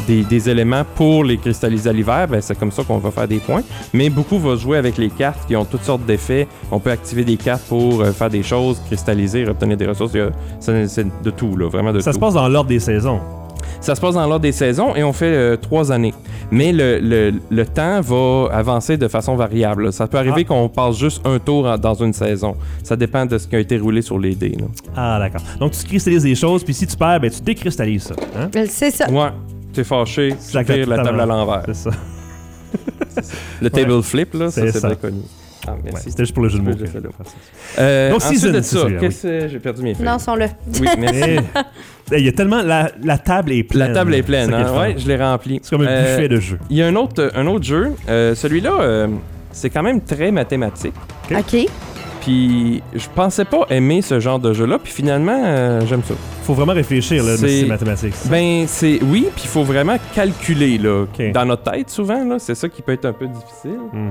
[0.06, 2.26] des, des éléments pour les cristalliser à l'hiver.
[2.28, 3.62] Ben, c'est comme ça qu'on va faire des points.
[3.92, 6.48] Mais beaucoup vont jouer avec les cartes qui ont toutes sortes d'effets.
[6.70, 10.12] On peut activer des cartes pour euh, faire des choses, cristalliser, obtenir des ressources.
[10.60, 12.16] C'est de tout, là, vraiment de Ça tout.
[12.16, 13.20] se passe dans l'ordre des saisons.
[13.80, 16.14] Ça se passe dans l'ordre des saisons et on fait euh, trois années.
[16.50, 19.92] Mais le, le- le temps va avancer de façon variable.
[19.92, 20.48] Ça peut arriver Ah.
[20.48, 22.56] qu'on passe juste un tour en- dans une saison.
[22.82, 24.56] Ça dépend de ce qui a été roulé sur les dés.
[24.58, 24.66] là.
[24.96, 25.40] Ah, d'accord.
[25.58, 28.14] Donc, tu cristallises des choses, puis si tu perds, ben, tu décristallises ça.
[28.38, 28.48] Hein?
[28.68, 29.10] C'est ça.
[29.10, 29.30] Ouais,
[29.72, 31.62] t'es fâché, tu C'est vires la table à l'envers.
[31.66, 31.90] C'est ça.
[33.60, 35.20] Le table flip, là, ça C'est bien connu.
[35.66, 35.90] Ah, Ouais.
[36.04, 36.70] C'était juste pour le jeu de mots.
[37.78, 38.94] Euh, Donc, ensuite season, de c'est ça, oui.
[39.00, 40.06] qu'est-ce que j'ai perdu mes feuilles?
[40.06, 40.46] Non, sont là.
[40.80, 41.20] Oui, merci.
[42.12, 42.62] Eh, Il y a tellement.
[42.62, 43.88] La, la table est pleine.
[43.88, 44.78] La table est pleine, hein?
[44.78, 45.60] Ouais, je l'ai remplie.
[45.62, 46.58] C'est comme un Euh, buffet de jeu.
[46.70, 47.92] Il y a un autre, un autre jeu.
[48.08, 49.08] Euh, Celui-là, euh,
[49.52, 50.94] c'est quand même très mathématique.
[51.30, 51.66] OK.
[52.20, 56.14] Puis je pensais pas aimer ce genre de jeu-là, puis finalement, euh, j'aime ça.
[56.44, 58.14] Faut vraiment réfléchir, là, c'est- c'est mathématique.
[58.14, 58.30] ça.
[58.30, 61.04] Ben, c'est oui, puis il faut vraiment calculer, là.
[61.34, 63.78] Dans notre tête, souvent, là, c'est ça qui peut être un peu difficile.
[63.92, 64.10] Mhm.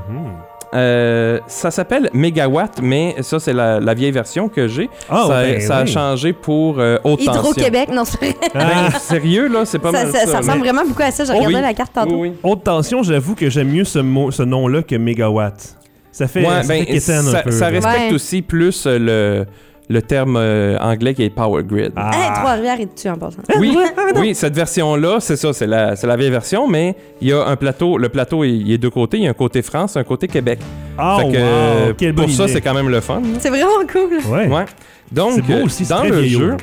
[0.74, 4.90] Euh, ça s'appelle Megawatt, mais ça, c'est la, la vieille version que j'ai.
[5.10, 5.88] Ah, ça, ben ça a oui.
[5.92, 7.34] changé pour euh, haute tension.
[7.42, 8.36] Hydro-Québec, non, c'est.
[8.56, 10.26] Ah, Ben, sérieux, là, c'est pas ça, mal ça, ça.
[10.28, 11.26] ça ressemble mais- vraiment beaucoup à ça.
[11.26, 11.62] J'ai Oh, regardé oui.
[11.62, 12.16] la carte tantôt.
[12.16, 12.34] Oui, oui.
[12.44, 15.76] haute tension, j'avoue que j'aime mieux ce, mot, ce nom-là que mégawatt.
[16.12, 17.52] Ça fait, Ouais, ça ben, fait ça, un peu.
[17.52, 17.76] ça là.
[17.80, 18.14] respecte Ouais.
[18.16, 19.46] aussi plus euh, le,
[19.90, 21.92] le terme euh, anglais qui est Power Grid.
[21.96, 22.12] Ah.
[22.14, 23.42] Hey, Trois-Rivières est dessus en passant?
[23.60, 23.78] Oui,
[24.16, 27.46] oui, cette version-là, c'est ça, c'est la, c'est la vieille version, mais il y a
[27.46, 29.98] un plateau, le plateau, il il est deux côtés, il y a un côté France,
[29.98, 30.60] un côté Québec.
[30.98, 33.20] Oh, Fait que, wow, euh, quelle pour bonne ça, c'est quand même le fun.
[33.20, 33.28] là.
[33.40, 34.20] C'est vraiment cool.
[34.32, 34.48] Ouais.
[34.48, 34.66] Ouais.
[35.12, 36.40] Donc, C'est beau euh, aussi, dans le vieillot.
[36.40, 36.58] jeu,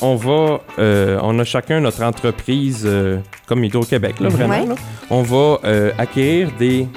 [0.00, 4.34] on va, euh, on a chacun notre entreprise euh, comme Hydro-Québec, là, Mhm.
[4.36, 4.60] vraiment.
[4.60, 4.66] Ouais.
[4.66, 4.74] là.
[5.10, 6.88] On va euh, acquérir des,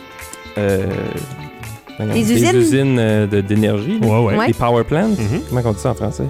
[2.00, 2.98] Des usines?
[3.00, 4.08] euh, d'énergie, là.
[4.08, 4.38] Ouais, ouais.
[4.38, 4.48] Ouais.
[4.48, 5.08] des power plants.
[5.08, 5.42] Mhm.
[5.50, 6.24] Comment on dit ça en français?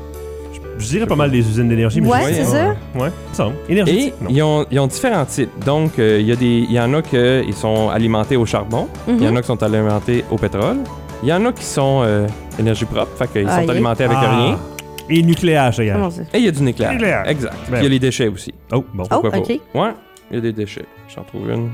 [0.77, 2.01] Je dirais pas mal des usines d'énergie.
[2.01, 2.75] mais Ouais, je- c'est ça.
[2.95, 3.47] Ouais, ça.
[3.69, 4.13] Et Énergétique.
[4.21, 4.27] non.
[4.29, 5.49] ils ont, ils ont différents types.
[5.65, 8.87] Donc, euh, il y, a des- il y en a qui sont alimentés au charbon.
[9.07, 9.37] Il y en Mhm.
[9.37, 10.77] a qui sont alimentés au pétrole.
[11.23, 12.27] Il y en a qui sont euh,
[12.59, 14.35] énergie propre, fait qu'ils sont alimentés avec Ah.
[14.37, 14.59] rien.
[15.09, 16.11] Et nucléaire, je Comment regarde.
[16.11, 16.21] ça?
[16.33, 16.91] Et il y a du nucléaire.
[16.91, 17.23] Nucléaire.
[17.29, 17.53] Exact.
[17.69, 18.53] Ben Puis il y a les déchets aussi.
[18.73, 19.03] Oh, bon.
[19.03, 19.37] Oh, Pourquoi pas?
[19.37, 19.47] OK.
[19.49, 19.89] Ouais,
[20.29, 20.85] il y a des déchets.
[21.15, 21.69] J'en trouve une.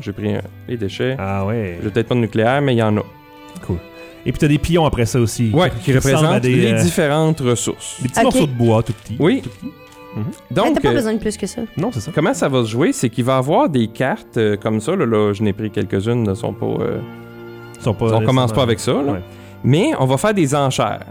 [0.00, 1.14] J'ai pris un- les déchets.
[1.18, 1.78] Ah ouais.
[1.82, 3.02] J'ai peut-être pas de nucléaire, mais il y en a.
[4.26, 5.50] Et puis t'as des pions après ça aussi.
[5.52, 8.02] Ouais, qui représentent des, les euh, différentes ressources.
[8.02, 8.24] Des petits Ok.
[8.24, 9.16] morceaux de bois tout petits.
[9.18, 9.40] Oui.
[9.42, 9.66] Tout petits.
[10.16, 11.62] Hey, Donc, T'as pas euh, besoin de plus que ça.
[11.76, 12.10] Non, c'est ça.
[12.14, 12.92] comment ça va se jouer?
[12.92, 14.94] C'est qu'il va y avoir des cartes euh, comme ça.
[14.96, 16.66] Là, là, je n'ai pris quelques-unes, ne sont pas.
[16.66, 16.98] euh,
[17.78, 18.92] Ils sont pas on commence pas avec ça.
[18.92, 19.12] là.
[19.12, 19.20] Ouais.
[19.64, 21.06] Mais on va faire des enchères.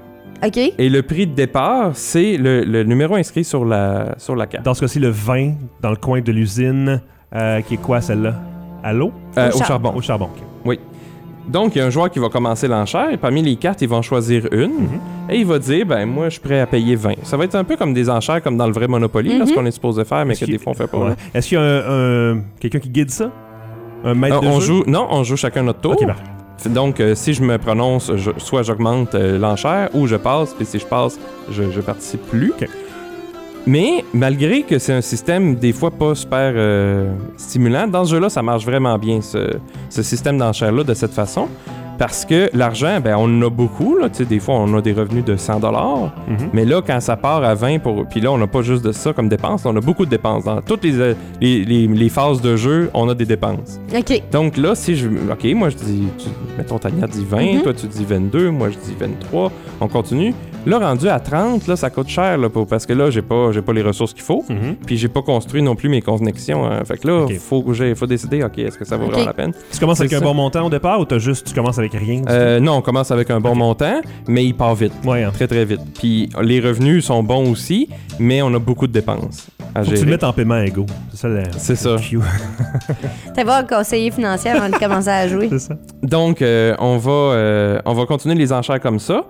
[0.46, 0.58] OK.
[0.58, 4.64] Et le prix de départ, c'est le, le numéro inscrit sur la, sur la carte.
[4.66, 7.02] Dans ce cas-ci, le vin dans le coin de l'usine,
[7.36, 8.36] euh, qui est quoi celle-là?
[8.84, 9.94] À l'eau Euh, Au au char- charbon.
[9.96, 10.30] Au charbon.
[10.66, 10.80] ok.
[11.50, 13.88] Donc, il y a un joueur qui va commencer l'enchère et parmi les cartes, il
[13.90, 15.00] va en choisir une Mhm.
[15.30, 17.16] et il va dire ben moi, je suis prêt à payer 20.
[17.24, 19.48] Ça va être un peu comme des enchères comme dans le vrai Monopoly, là, Mhm.
[19.48, 20.98] ce qu'on est supposé faire, mais que des fois on fait pas.
[20.98, 21.10] Ouais.
[21.10, 21.16] là.
[21.34, 23.32] Est-ce qu'il y a un, un- quelqu'un qui guide ça?
[24.06, 24.66] Un maître Euh, de on jeu?
[24.76, 25.96] joue, non, on joue chacun notre tour.
[26.68, 30.66] Donc, euh, si je me prononce, je- soit j'augmente euh, l'enchère ou je passe, puis
[30.66, 31.18] si je passe,
[31.50, 32.54] je, je participe plus.
[33.68, 38.30] Mais malgré que c'est un système des fois pas super euh, stimulant, dans ce jeu-là,
[38.30, 39.58] ça marche vraiment bien, ce,
[39.90, 41.48] ce système d'enchère-là, de cette façon.
[42.00, 43.98] Parce que l'argent, ben, on en a beaucoup.
[43.98, 46.50] Là, Tu sais, des fois, on a des revenus de 100 Mhm.
[46.54, 48.06] mais là, quand ça part à 20, pour...
[48.06, 50.46] puis là, on n'a pas juste de ça comme dépenses, on a beaucoup de dépenses.
[50.46, 53.82] Dans toutes les, euh, les, les- les phases de jeu, on a des dépenses.
[53.94, 54.24] OK.
[54.32, 55.10] Donc là, si je.
[55.10, 56.04] Ok, moi je dis.
[56.18, 57.62] tu- mettons, Tania dit 20, Mhm.
[57.64, 59.52] toi tu dis 22, moi je dis 23.
[59.82, 60.34] On continue.
[60.66, 63.52] Là, rendu à 30, là, ça coûte cher, là, pour- parce que là, j'ai pas,
[63.52, 64.44] j'ai pas les ressources qu'il faut.
[64.50, 64.76] Mhm.
[64.86, 66.66] Puis j'ai pas construit non plus mes connexions.
[66.66, 66.84] hein.
[66.86, 67.38] Fait que là, Ok.
[67.40, 69.54] faut, que j'ai- faut décider, ok, est-ce que ça vaut vraiment la peine?
[69.72, 72.22] Tu commences avec un bon montant au départ ou t'as juste, tu commences avec rien?
[72.30, 74.94] Euh, non, on commence avec un bon montant, mais il part vite.
[75.06, 75.32] Ouais, hein.
[75.34, 75.82] Très très vite.
[75.98, 77.88] Puis les revenus sont bons aussi,
[78.20, 80.86] mais on a beaucoup de dépenses à Faut que tu le mettes en paiement égaux.
[81.12, 81.44] C'est ça le.
[81.58, 81.96] C'est ça.
[83.36, 85.48] T'as voir un conseiller financier avant de commencer à jouer.
[85.52, 85.76] C'est ça.
[86.04, 89.24] Donc, euh, on, va, euh, on va continuer les enchères comme ça.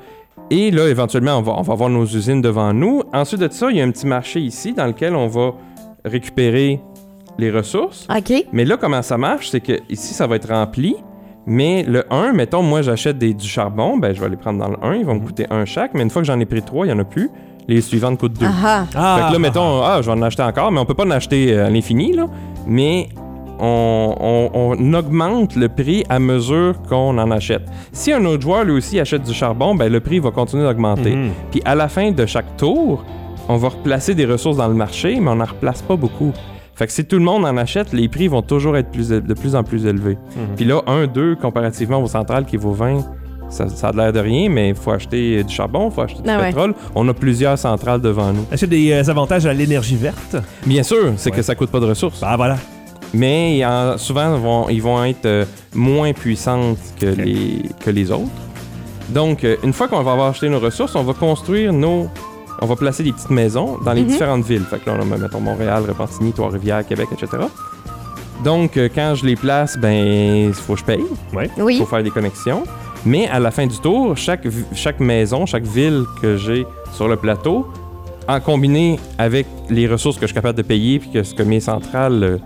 [0.52, 3.04] Et là, éventuellement, on va, on va avoir nos usines devant nous.
[3.13, 5.52] Ensuite de ça, il y a un petit marché ici dans lequel on va
[6.06, 6.82] récupérer
[7.38, 8.08] les ressources.
[8.15, 8.45] OK.
[8.52, 10.95] Mais là, comment ça marche, c'est que ici, ça va être rempli.
[11.45, 14.67] Mais le 1, mettons, moi, j'achète des- du charbon, ben, je vais les prendre dans
[14.69, 15.93] le 1, ils vont me coûter un chaque.
[15.93, 17.30] Mais une fois que j'en ai pris 3, il n'y en a plus.
[17.67, 18.45] Les suivantes coûtent 2.
[18.47, 20.95] Ah Ah, Fait que là, mettons, ah, je vais en acheter encore, mais on peut
[20.95, 22.28] pas en acheter euh, à l'infini, là.
[22.67, 23.10] Mais
[23.60, 27.63] on, on- on augmente le prix à mesure qu'on en achète.
[27.91, 31.15] Si un autre joueur, lui aussi, achète du charbon, ben le prix va continuer d'augmenter.
[31.15, 31.32] Mhm.
[31.52, 33.04] Puis à la fin de chaque tour,
[33.48, 36.32] on va replacer des ressources dans le marché, mais on n'en replace pas beaucoup.
[36.76, 39.34] Fait que si tout le monde en achète, les prix vont toujours être plus, de
[39.34, 40.17] plus en plus élevés.
[40.36, 40.56] Mhm.
[40.56, 43.00] Puis là, 1, 2, comparativement au central qui vaut 20,
[43.50, 46.22] ça, ça a l'air de rien, mais il faut acheter du charbon, il faut acheter
[46.22, 46.45] du Ah ouais.
[46.50, 46.76] pétrole.
[46.95, 48.45] On a plusieurs centrales devant nous.
[48.52, 50.38] Est-ce qu'il y a des euh, avantages à l'énergie verte?
[50.65, 51.36] Bien sûr, c'est Ouais.
[51.38, 52.22] que ça coûte pas de ressources.
[52.22, 52.58] Bah voilà.
[53.13, 57.63] Mais il y en- souvent, ils vont, ils vont être euh, moins puissantes que, les,
[57.84, 58.30] que les autres.
[59.10, 62.08] Donc, euh, une fois qu'on va avoir acheté nos ressources, on va construire nos...
[62.62, 64.08] On va placer des petites maisons dans les Mhm.
[64.08, 64.65] différentes villes.
[64.69, 67.43] Fait que là, on a, mettons, Montréal, Repentigny, Trois-Rivières, Québec, etc.
[68.43, 71.04] Donc, euh, quand je les place, ben, il faut que je paye.
[71.58, 71.78] Oui.
[71.80, 72.63] faut faire des connexions.
[73.06, 74.45] Mais à la fin du tour, chaque,
[74.76, 77.65] chaque maison, chaque ville que j'ai sur le plateau,
[78.28, 81.43] en combiné avec les ressources que je suis capable de payer puis que ce que
[81.43, 82.38] mes centrales euh,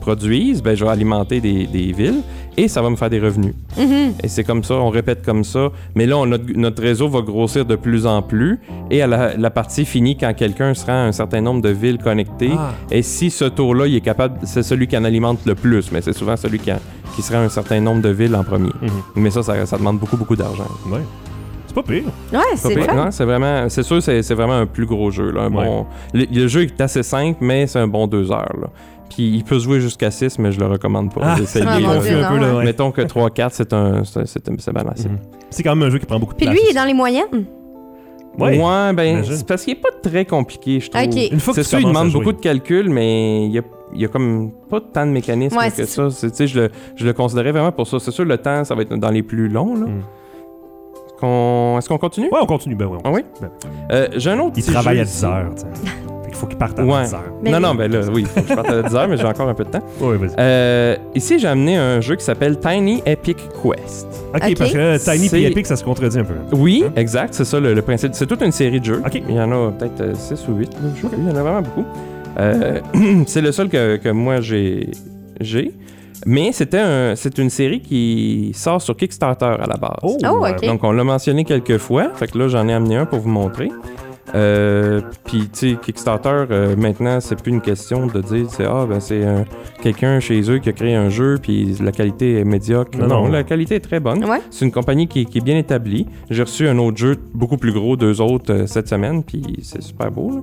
[0.00, 2.22] produisent, ben, je vais alimenter des, des villes
[2.56, 3.54] et ça va me faire des revenus.
[3.78, 4.14] Mhm.
[4.22, 5.68] Et c'est comme ça, on répète comme ça.
[5.94, 8.58] Mais là, on- notre, notre réseau va grossir de plus en plus
[8.90, 11.68] et à la, la partie finit quand quelqu'un se rend à un certain nombre de
[11.70, 12.50] villes connectées.
[12.56, 12.72] Ah.
[12.90, 16.00] Et si ce tour-là, il est capable, c'est celui qui en alimente le plus, mais
[16.00, 16.80] c'est souvent celui qui, en-
[17.14, 18.72] qui se rend à un certain nombre de villes en premier.
[18.82, 18.90] Mhm.
[19.16, 20.66] Mais ça, ça, ça demande beaucoup, beaucoup d'argent.
[20.90, 21.00] Ouais.
[21.66, 22.02] C'est pas pire.
[22.32, 22.74] Ouais, Pas c'est.
[22.96, 25.30] Non, c'est vraiment, c'est sûr, c'est, c'est vraiment un plus gros jeu.
[25.30, 25.64] Là, un Ouais.
[25.64, 28.56] bon, le, le jeu est assez simple, mais c'est un bon deux heures.
[28.60, 28.66] Là.
[29.10, 31.34] Puis il peut jouer jusqu'à 6, mais je le recommande pas Ah.
[31.36, 32.64] Ah, peu, là, ouais.
[32.64, 35.08] Mettons que 3-4, c'est un, c'est, balancé.
[35.08, 35.18] Mhm.
[35.50, 36.56] C'est quand même un jeu qui prend beaucoup de Puis place.
[36.56, 37.44] lui, il est dans les moyennes.
[38.38, 38.56] Ouais.
[38.62, 41.02] Ouais, ben, c'est parce qu'il est pas très compliqué, je trouve.
[41.02, 43.62] Une fois que C'est tu sûr, il demande beaucoup de calculs, mais il y a,
[43.92, 46.08] il y a comme pas tant de mécanismes Ouais, que ça.
[46.08, 47.98] Je, le, je le considérais vraiment pour ça.
[47.98, 49.74] C'est sûr, le temps, ça va être dans les plus longs.
[49.74, 49.86] Là.
[49.86, 49.98] Mm.
[50.94, 52.28] Est-ce qu'on, est-ce qu'on continue?
[52.30, 52.76] Ouais, on continue.
[52.76, 52.98] Ben ouais.
[53.04, 53.22] on- Ah oui?
[53.42, 53.50] Ben,
[53.90, 55.24] Euh, j'ai un autre il travaille jeu à 10 ici.
[55.26, 55.50] heures.
[56.40, 57.04] Faut qu'il parte à Ouais.
[57.04, 57.22] 10 heures.
[57.44, 57.60] Non, oui.
[57.60, 59.54] non, ben là, oui, faut que je parte à 10 heures, mais j'ai encore un
[59.54, 59.82] peu de temps.
[60.00, 60.30] Ouais, vas-y.
[60.38, 64.06] Euh, ici, j'ai amené un jeu qui s'appelle Tiny Epic Quest.
[64.34, 66.34] ok, parce que Tiny et Epic, ça se contredit un peu.
[66.52, 66.92] Oui, Hein?
[66.96, 68.10] exact, c'est ça le, le principe.
[68.14, 69.02] C'est toute une série de jeux.
[69.04, 69.22] Ok.
[69.28, 71.42] Il y en a peut-être 6 ou 8, je sais plus, il y en a
[71.42, 71.84] vraiment beaucoup.
[72.38, 72.80] Euh,
[73.26, 74.90] c'est le seul que, que moi j'ai.
[75.40, 75.74] j'ai.
[76.26, 79.90] Mais c'était un, c'est une série qui sort sur Kickstarter à la base.
[80.02, 80.50] Oh, ouais.
[80.52, 80.66] ok.
[80.66, 83.30] Donc on l'a mentionné quelques fois, fait que là j'en ai amené un pour vous
[83.30, 83.70] montrer.
[84.34, 88.86] Euh, Puis tu sais, Kickstarter, euh, maintenant c'est plus une question de dire c'est ah
[88.88, 89.42] ben c'est euh,
[89.82, 92.96] quelqu'un chez eux qui a créé un jeu puis la qualité est médiocre.
[92.96, 93.28] Non, Non, non.
[93.32, 94.24] la qualité est très bonne.
[94.24, 94.40] Ouais.
[94.50, 96.06] C'est une compagnie qui, qui est bien établie.
[96.30, 99.82] J'ai reçu un autre jeu beaucoup plus gros, deux autres euh, cette semaine, puis c'est
[99.82, 100.30] super beau.
[100.30, 100.42] là.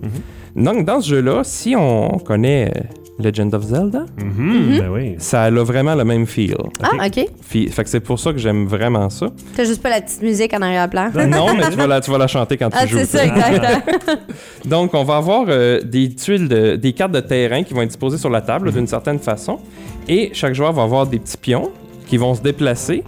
[0.74, 2.82] Donc, dans ce jeu-là, si on connaît euh,
[3.24, 5.16] Legend of Zelda, Mhm, Ben oui.
[5.20, 6.56] ça a vraiment le même feel.
[6.82, 7.26] Ah, ok.
[7.42, 9.28] Fait que c'est pour ça que j'aime vraiment ça.
[9.56, 11.10] T'as juste pas la petite musique en arrière-plan.
[11.28, 12.98] non, mais tu vas, la, tu vas la chanter quand Ah, tu joues.
[13.00, 13.77] c'est ça, exactement.
[14.66, 18.18] Donc, on va avoir euh, des tuiles, de- cartes de terrain qui vont être disposées
[18.18, 19.60] sur la table d'une certaine façon.
[20.08, 21.72] Et chaque joueur va avoir des petits pions
[22.08, 23.04] qui vont se déplacer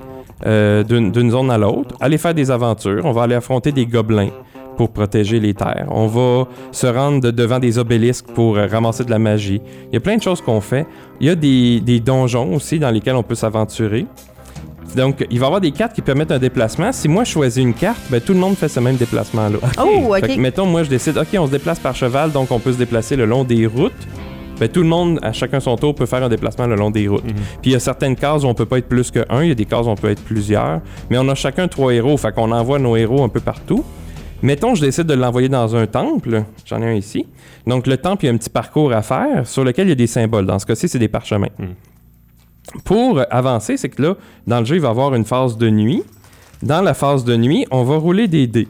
[0.45, 3.01] euh, d'une zone à l'autre, aller faire des aventures.
[3.05, 4.29] On va aller affronter des gobelins
[4.77, 5.87] pour protéger les terres.
[5.89, 9.61] On va se rendre de- devant des obélisques pour euh, ramasser de la magie.
[9.91, 10.85] Il y a plein de choses qu'on fait.
[11.19, 14.05] Il y a des donjons aussi dans lesquels on peut s'aventurer.
[14.95, 16.91] Donc, il va y avoir des cartes qui permettent un déplacement.
[16.91, 19.57] Si moi je choisis une carte, ben, tout le monde fait ce même déplacement-là.
[19.81, 20.37] Oh, Fait que, ok.
[20.37, 23.15] mettons, moi, je décide, OK, on se déplace par cheval, donc on peut se déplacer
[23.15, 24.07] le long des routes
[24.59, 27.07] ben, tout le monde, à chacun son tour, peut faire un déplacement le long des
[27.07, 27.23] routes.
[27.23, 27.33] Mhm.
[27.61, 29.49] Puis il y a certaines cases où on peut pas être plus que un, il
[29.49, 32.17] y a des cases où on peut être plusieurs, mais on a chacun trois héros,
[32.17, 33.85] fait qu'on envoie nos héros un peu partout.
[34.41, 37.25] Mettons, je décide de l'envoyer dans un temple, j'en ai un ici.
[37.67, 39.93] Donc le temple, il y a un petit parcours à faire sur lequel il y
[39.93, 40.45] a des symboles.
[40.45, 41.47] Dans ce cas-ci, c'est des parchemins.
[41.57, 41.67] Mhm.
[42.83, 44.15] Pour avancer, c'est que là,
[44.47, 46.03] dans le jeu, il va y avoir une phase de nuit.
[46.61, 48.67] Dans la phase de nuit, on va rouler des dés.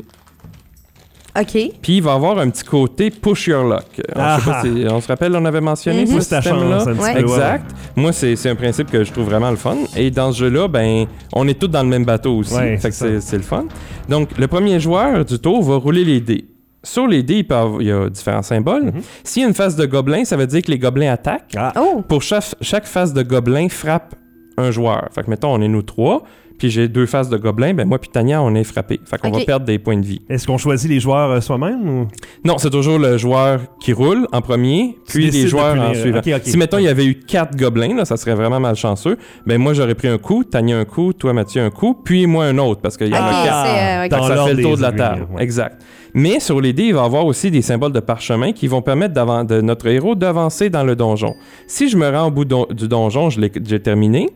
[1.40, 1.52] OK.
[1.82, 3.86] Puis il va avoir un petit côté push your luck.
[3.98, 4.62] On, sait pas Ah.
[4.64, 6.08] si- on se rappelle, on avait mentionné Mhm.
[6.08, 6.84] ce Pousse ta système-là?
[6.86, 7.20] Ouais.
[7.20, 7.66] Exact.
[7.96, 9.78] Moi, c'est c'est un principe que je trouve vraiment le fun.
[9.96, 12.56] Et dans ce jeu-là, ben, on est tous dans le même bateau aussi.
[12.56, 13.66] Ouais, fait que c'est le fun.
[14.10, 16.46] Donc, le premier joueur du tour va rouler les dés.
[16.84, 18.86] Sur les dés, il, peut avoir- il y a différents symboles.
[18.86, 19.02] Mhm.
[19.24, 21.54] S'il y a une face de gobelin, ça veut dire que les gobelins attaquent.
[21.58, 22.02] Ah, Oh!
[22.08, 24.16] Pour chaque, chaque face de gobelin frappe
[24.58, 25.08] un joueur.
[25.14, 26.24] Fait que, mettons, on est nous trois,
[26.58, 29.00] puis j'ai deux faces de gobelin, ben moi puis Tania, on est frappés.
[29.06, 30.22] Fait qu'on va perdre des points de vie.
[30.30, 32.08] Est-ce qu'on choisit les joueurs euh, soi-même ou?
[32.44, 36.20] Non, c'est toujours le joueur qui roule en premier, puis les joueurs en suivant.
[36.44, 39.74] Si, mettons, il y avait eu quatre gobelins, là, ça serait vraiment malchanceux, ben moi,
[39.74, 42.82] j'aurais pris un coup, Tania un coup, toi, Mathieu, un coup, puis moi un autre,
[42.82, 43.66] parce qu'il y en a quatre.
[43.66, 45.28] c'est, euh, ça l'ordre fait le tour de la table.
[45.32, 45.44] ouais.
[45.44, 45.82] Exact.
[46.14, 48.82] Mais sur les dés, il va y avoir aussi des symboles de parchemin qui vont
[48.82, 49.14] permettre
[49.46, 51.36] de notre héros d'avancer dans le donjon.
[51.68, 54.30] Si je me rends au bout don- du donjon, je l'ai j'ai terminé.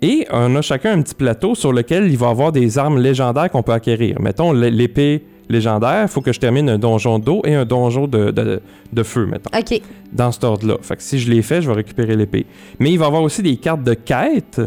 [0.00, 2.98] Et on a chacun un petit plateau sur lequel il va y avoir des armes
[2.98, 4.20] légendaires qu'on peut acquérir.
[4.20, 8.30] Mettons l'épée légendaire, il faut que je termine un donjon d'eau et un donjon de,
[8.30, 8.60] de-
[8.92, 9.80] de feu, mettons, OK.
[10.12, 10.76] dans cet ordre-là.
[10.80, 12.46] Fait que si je l'ai fait, je vais récupérer l'épée.
[12.80, 14.60] Mais il va y avoir aussi des cartes de quête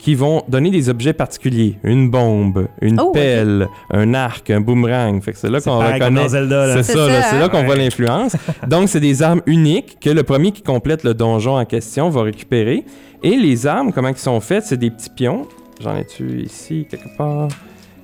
[0.00, 1.76] qui vont donner des objets particuliers.
[1.84, 5.20] Une bombe, une Oh, pelle, un arc, un boomerang.
[5.22, 6.22] Fait que c'est là c'est qu'on reconnaît...
[6.22, 6.76] dans Zelda là.
[6.76, 7.40] C'est C'est ça, là, ça, c'est hein?
[7.40, 7.66] là qu'on Ouais.
[7.66, 8.34] voit l'influence.
[8.66, 12.22] Donc, c'est des armes uniques que le premier qui complète le donjon en question va
[12.22, 12.84] récupérer.
[13.22, 15.46] Et les armes, comment ils sont faites, c'est des petits pions.
[15.82, 17.48] J'en ai-tu ici, quelque part?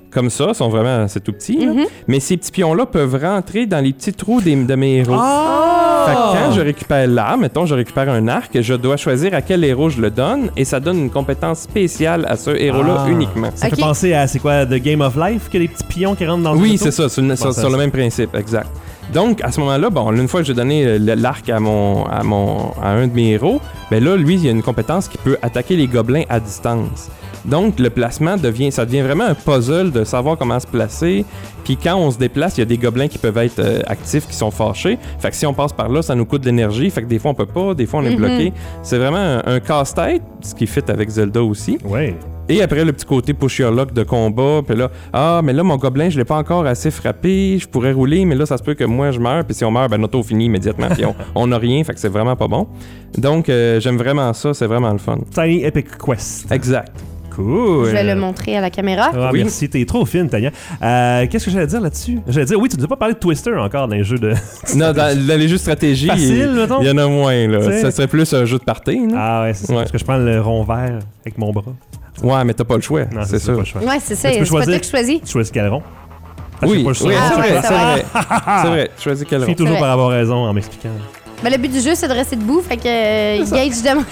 [0.09, 1.65] Comme ça, sont vraiment, c'est tout petit.
[1.65, 1.73] là.
[1.73, 1.85] Mhm.
[2.07, 5.15] Mais ces petits pions-là peuvent rentrer dans les petits trous des- de mes héros.
[5.19, 6.05] Ah!
[6.07, 6.17] Fait que
[6.47, 9.89] quand je récupère l'arme, mettons, je récupère un arc, je dois choisir à quel héros
[9.89, 13.09] je le donne et ça donne une compétence spéciale à ce héros-là Ah.
[13.09, 13.49] uniquement.
[13.55, 16.25] Ça fait penser à c'est quoi The Game of Life que les petits pions qui
[16.25, 18.69] rentrent dans le Oui, c'est ça, c'est sur, le même principe, exact.
[19.13, 22.23] Donc, à ce moment-là, bon, une fois que j'ai donné euh, l'arc à mon, à
[22.23, 23.59] mon, à un de mes héros,
[23.91, 27.09] ben là, lui, il y a une compétence qui peut attaquer les gobelins à distance.
[27.47, 31.25] Donc, le placement devient, ça devient vraiment un puzzle de savoir comment se placer.
[31.63, 34.27] Puis quand on se déplace, il y a des gobelins qui peuvent être euh, actifs,
[34.27, 34.97] qui sont fâchés.
[35.19, 36.89] Fait que si on passe par là, ça nous coûte de l'énergie.
[36.89, 38.15] Fait que des fois, on peut pas, des fois, on est Mhm.
[38.17, 38.53] bloqué.
[38.83, 41.77] C'est vraiment un, un casse-tête, ce qui fit avec Zelda aussi.
[41.83, 42.15] Ouais.
[42.49, 44.61] Et après, le petit côté push your luck de combat.
[44.65, 47.57] Puis là, ah, mais là, mon gobelin, je l'ai pas encore assez frappé.
[47.59, 49.43] Je pourrais rouler, mais là, ça se peut que moi, je meure.
[49.43, 50.87] Puis si on meurt, ben, notre auto finit immédiatement.
[50.93, 51.83] Puis on, on a rien.
[51.83, 52.67] Fait que c'est vraiment pas bon.
[53.17, 54.53] Donc, euh, j'aime vraiment ça.
[54.53, 55.17] C'est vraiment le fun.
[55.33, 56.49] Tiny Epic Quest.
[56.51, 56.91] Exact.
[57.37, 57.85] Cool.
[57.85, 59.11] Je vais le montrer à la caméra.
[59.13, 59.39] Ah, Oui.
[59.43, 60.49] merci, t'es trop fine, Tania.
[60.81, 62.19] Euh, Qu'est-ce que j'allais dire là-dessus?
[62.27, 64.33] J'allais dire, oui, tu nous as pas parlé de Twister encore dans les jeux de.
[64.75, 66.81] non, dans, dans les jeux de stratégie, Facile, il, mettons.
[66.81, 67.47] il y en a moins.
[67.47, 67.59] Là.
[67.59, 67.81] T'sais.
[67.81, 69.07] Ça serait plus un jeu de party.
[69.11, 69.15] là.
[69.17, 69.73] Ah ouais, c'est ça.
[69.73, 69.79] Ouais.
[69.79, 71.63] Parce que je prends le rond vert avec mon bras.
[72.23, 73.05] Ouais, mais t'as pas le choix.
[73.11, 73.53] Non, c'est ça, sûr.
[73.53, 73.81] pas le choix.
[73.83, 74.29] Ouais, c'est ça.
[74.31, 75.21] C'est pas toi qui choisis.
[75.21, 75.83] Tu choisis quel rond?
[76.59, 78.05] Ah, je Oui, pas, oui je c'est vrai, Ah, c'est vrai.
[78.63, 78.89] C'est vrai.
[78.97, 79.51] Tu choisis quel Je rond.
[79.53, 80.89] finis toujours par avoir raison en m'expliquant.
[81.43, 82.61] Ben, le but du jeu, c'est de rester debout.
[82.61, 84.03] Fait que euh, Gage demain.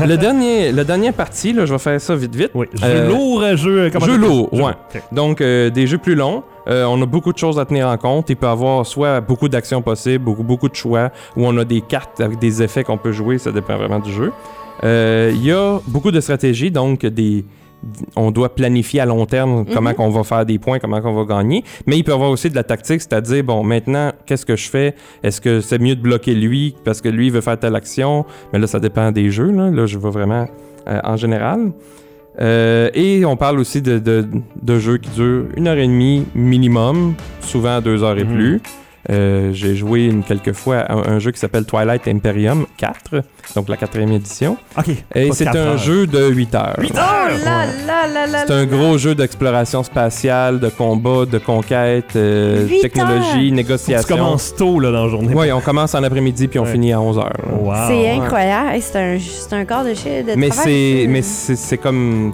[0.06, 2.50] le dernier, la dernière partie, là, je vais faire ça vite, vite.
[2.54, 3.90] Oui, jeu Euh, lourd, euh, jeu.
[3.92, 4.72] comment jeu ça- lourd, jeu- ouais.
[5.10, 6.44] Donc, euh, des jeux plus longs.
[6.68, 8.30] Euh, on a beaucoup de choses à tenir en compte.
[8.30, 11.64] Il peut y avoir soit beaucoup d'actions possibles, beaucoup, beaucoup de choix, ou on a
[11.64, 13.38] des cartes avec des effets qu'on peut jouer.
[13.38, 14.32] Ça dépend vraiment du jeu.
[14.84, 17.44] Euh, Il y a beaucoup de stratégies, donc des,
[18.16, 19.96] on doit planifier à long terme comment Mhm.
[19.96, 21.64] qu'on va faire des points, comment qu'on va gagner.
[21.86, 24.68] Mais il peut y avoir aussi de la tactique, c'est-à-dire, bon, maintenant, qu'est-ce que je
[24.68, 24.94] fais?
[25.22, 28.24] Est-ce que c'est mieux de bloquer lui parce que lui veut faire telle action?
[28.52, 29.50] Mais là, ça dépend des jeux.
[29.50, 30.46] Là, là je vais vraiment
[30.88, 31.72] euh, en général.
[32.40, 34.26] Euh, et on parle aussi de, de-
[34.60, 38.34] de jeux qui durent une heure et demie minimum, souvent deux heures et Mhm.
[38.34, 38.60] plus.
[39.10, 43.22] Euh, J'ai joué une quelques fois à un, jeu qui s'appelle Twilight Imperium 4,
[43.54, 44.56] donc la quatrième édition.
[44.78, 44.86] Ok.
[45.14, 45.78] Et c'est un heures.
[45.78, 46.74] jeu de 8 heures.
[46.78, 47.38] Huit Oh heures!
[47.44, 48.44] là là là là.
[48.46, 53.34] C'est un gros jeu d'exploration spatiale, de combat, de conquête, euh, technologie, heures!
[53.34, 54.16] Que Tu négociation.
[54.16, 55.34] commences tôt là, dans la journée.
[55.34, 56.72] Oui, on commence en après-midi puis on Ouais.
[56.72, 57.32] finit à 11 heures.
[57.60, 57.74] Wow.
[57.88, 58.78] C'est incroyable.
[58.80, 62.32] C'est un, c'est un corps de chien de Mais travail, mais c'est c'est comme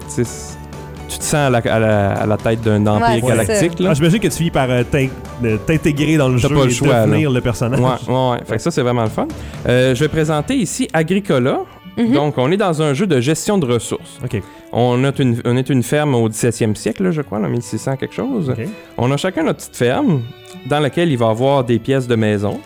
[1.10, 3.90] tu te sens à la, à la, à la tête d'un empire Ouais, galactique là?
[3.90, 5.08] Ah, J'imagine que tu finis par euh, t'in-
[5.44, 7.80] euh, t'intégrer dans le T'as jeu pas et le choix, devenir le personnage.
[7.80, 8.38] Ouais, ouais, ouais.
[8.46, 9.26] Fait que ça, c'est vraiment le fun.
[9.68, 11.60] Euh, je vais présenter ici Agricola.
[11.98, 12.12] Mhm.
[12.12, 14.18] Donc, on est dans un jeu de gestion de ressources.
[14.24, 14.40] Ok.
[14.72, 17.96] On, a une, on est une ferme au 17e siècle, là, je crois, en 1600
[17.96, 18.48] quelque chose.
[18.50, 18.64] Ok.
[18.96, 20.22] On a chacun notre petite ferme
[20.66, 22.60] dans laquelle il va avoir des pièces de maison.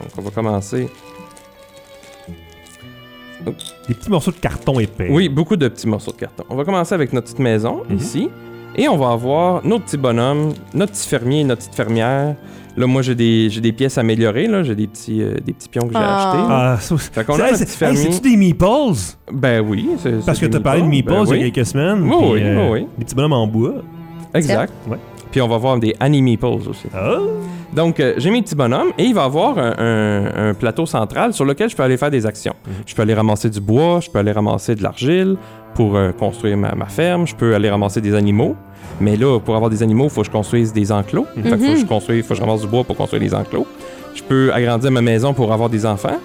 [0.00, 0.88] Donc, on va commencer.
[3.88, 5.08] Des petits morceaux de carton épais.
[5.10, 6.44] Oui, beaucoup de petits morceaux de carton.
[6.50, 7.96] On va commencer avec notre petite maison Mhm.
[7.96, 8.28] ici.
[8.76, 12.36] Et on va avoir nos petits bonhommes, notre petit fermier, notre petite fermière.
[12.74, 14.46] Là, moi, j'ai des, j'ai des pièces améliorées.
[14.46, 14.62] Là.
[14.62, 16.30] J'ai des petits, euh, des petits pions que j'ai Ah.
[16.30, 16.44] achetés.
[16.50, 17.96] Ah, ça- Fait qu'on a c'est- petit hey, fermier.
[18.12, 18.94] c'est-tu des meatballs?
[19.30, 19.90] Ben oui.
[19.98, 22.02] c'est- Parce que t'as parlé de meatballs Ben il y a quelques semaines.
[22.02, 22.86] Oui, puis, oui, euh, oui, oui.
[22.98, 23.74] Des petits bonhommes en bois.
[24.32, 24.72] Exact.
[24.88, 24.96] Ouais.
[25.30, 26.86] Puis on va avoir des Annie Meeples aussi.
[26.94, 27.18] Ah!
[27.74, 30.84] Donc, euh, j'ai mes petits bonhommes et il va y avoir un, un- un plateau
[30.86, 32.54] central sur lequel je peux aller faire des actions.
[32.66, 32.72] Mhm.
[32.86, 35.36] Je peux aller ramasser du bois, je peux aller ramasser de l'argile
[35.74, 38.56] pour euh, construire ma, ma ferme, je peux aller ramasser des animaux.
[39.00, 41.26] Mais là, pour avoir des animaux, il faut que je construise des enclos.
[41.34, 43.34] Fait que faut que je construise, faut que je ramasse du bois pour construire des
[43.34, 43.66] enclos.
[44.14, 46.18] Je peux agrandir ma maison pour avoir des enfants.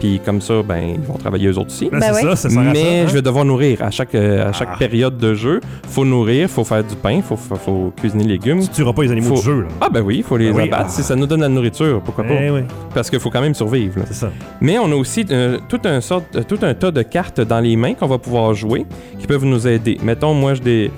[0.00, 1.88] Puis comme ça, ben, ils vont travailler eux autres aussi.
[1.90, 2.34] Ben, Ben c'est ouais.
[2.36, 2.48] ça.
[2.48, 3.04] Mais hein?
[3.06, 4.76] je vais devoir nourrir à chaque, euh, à chaque Ah.
[4.78, 5.60] période de jeu.
[5.88, 8.60] Faut nourrir, faut faire du pain, faut, faut, faut cuisiner les légumes.
[8.62, 9.68] Tu tueras pas les animaux Faut- du jeu, là.
[9.80, 10.84] Ah ben oui, il faut les Ben oui, abattre.
[10.86, 10.90] ah.
[10.90, 12.34] Si ça nous donne la nourriture, pourquoi pas?
[12.40, 12.60] Eh oui,
[12.94, 14.00] Parce qu'il faut quand même survivre.
[14.06, 14.30] c'est ça.
[14.60, 17.60] Mais on a aussi euh, tout, un sorte, euh, tout un tas de cartes dans
[17.60, 18.86] les mains qu'on va pouvoir jouer
[19.18, 19.98] qui peuvent nous aider.
[20.02, 20.90] Mettons, moi, je, dé-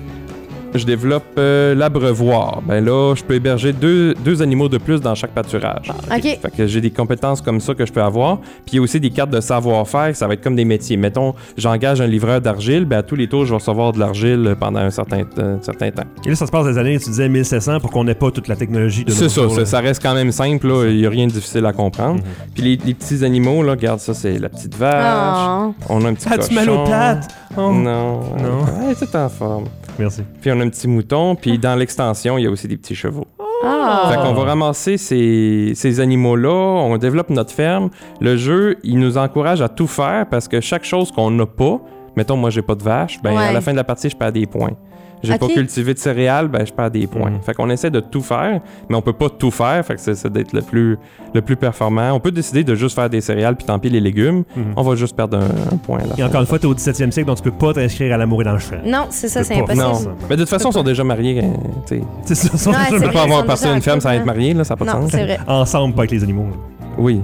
[0.75, 2.61] je développe euh, l'abreuvoir.
[2.65, 5.91] Ben là, je peux héberger deux, deux animaux de plus dans chaque pâturage.
[6.11, 6.21] OK.
[6.21, 8.37] Fait que j'ai des compétences comme ça que je peux avoir.
[8.39, 10.97] Puis il y a aussi des cartes de savoir-faire, ça va être comme des métiers.
[10.97, 14.55] Mettons, j'engage un livreur d'argile, ben à tous les tours, je vais recevoir de l'argile
[14.59, 16.03] pendant un certain, un certain temps.
[16.25, 18.47] Et là, ça se passe des années, tu disais 1700 pour qu'on n'ait pas toute
[18.47, 20.85] la technologie de C'est ça, ça, ça reste quand même simple, là.
[20.89, 22.15] il n'y a rien de difficile à comprendre.
[22.15, 22.23] Mhm.
[22.53, 25.37] Puis les, les petits animaux, là, regarde ça, c'est la petite vache.
[25.67, 25.73] Oh.
[25.89, 26.89] On a un petit Ah, tu mal aux cochon.
[26.91, 27.27] pattes?
[27.55, 27.71] Oh.
[27.71, 28.19] Non.
[28.37, 28.87] Non.
[28.87, 29.65] Ouais, tout en forme.
[29.99, 30.21] Merci.
[30.41, 32.95] Puis on a un petit mouton, puis dans l'extension, il y a aussi des petits
[32.95, 33.25] chevaux.
[33.65, 34.09] Ah.
[34.11, 37.89] Fait qu'on va ramasser ces, ces animaux-là, on développe notre ferme.
[38.19, 41.79] Le jeu, il nous encourage à tout faire parce que chaque chose qu'on n'a pas,
[42.17, 43.43] mettons moi j'ai pas de vache, ben Ouais.
[43.43, 44.71] à la fin de la partie je perds des points.
[45.23, 45.53] J'ai pas Ok.
[45.53, 47.31] cultivé de céréales, ben je perds des points.
[47.31, 47.41] Mhm.
[47.41, 48.59] Fait qu'on essaie de tout faire,
[48.89, 50.97] mais on peut pas tout faire, fait que c'est d'être le plus,
[51.33, 52.11] le plus performant.
[52.11, 54.73] On peut décider de juste faire des céréales puis tant pis les légumes, Mhm.
[54.75, 56.73] on va juste perdre un, un point à la Et encore une fois, t'es au
[56.73, 58.75] 17e siècle, donc tu peux pas t'inscrire à l'amour et dans le champ.
[58.85, 59.73] Non, c'est ça, c'est pas.
[59.75, 60.11] Non, impossible.
[60.29, 61.39] mais de toute façon, ils sont déjà mariés.
[61.43, 61.47] euh,
[61.87, 62.01] tu sais.
[62.25, 64.21] C'est ça, Ouais, peut vrai, pas ils avoir sont parti déjà une ferme sans être
[64.21, 64.25] hein.
[64.25, 65.11] marié, là, ça n'a pas de Non, sens.
[65.11, 65.39] c'est vrai.
[65.47, 66.43] Ensemble, pas avec les animaux.
[66.51, 66.57] là.
[66.97, 67.21] Oui.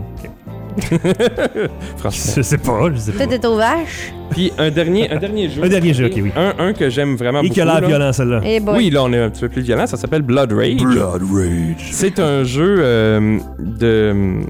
[1.98, 2.34] Franchement.
[2.38, 3.28] Je sais pas, je sais pas.
[3.28, 4.14] T'es aux vaches.
[4.32, 5.64] Puis un dernier, un dernier jeu.
[5.64, 6.32] Un dernier jeu, ok, oui.
[6.36, 7.54] Un, un que j'aime vraiment Et beaucoup.
[7.56, 7.88] qui a l'air là.
[7.88, 8.42] violent, celle-là.
[8.44, 8.78] Eh boy.
[8.78, 9.88] Oui, là, on est un petit peu plus violent.
[9.88, 10.82] Ça s'appelle Blood Rage.
[10.82, 11.90] Blood Rage.
[11.92, 14.42] C'est un jeu euh, de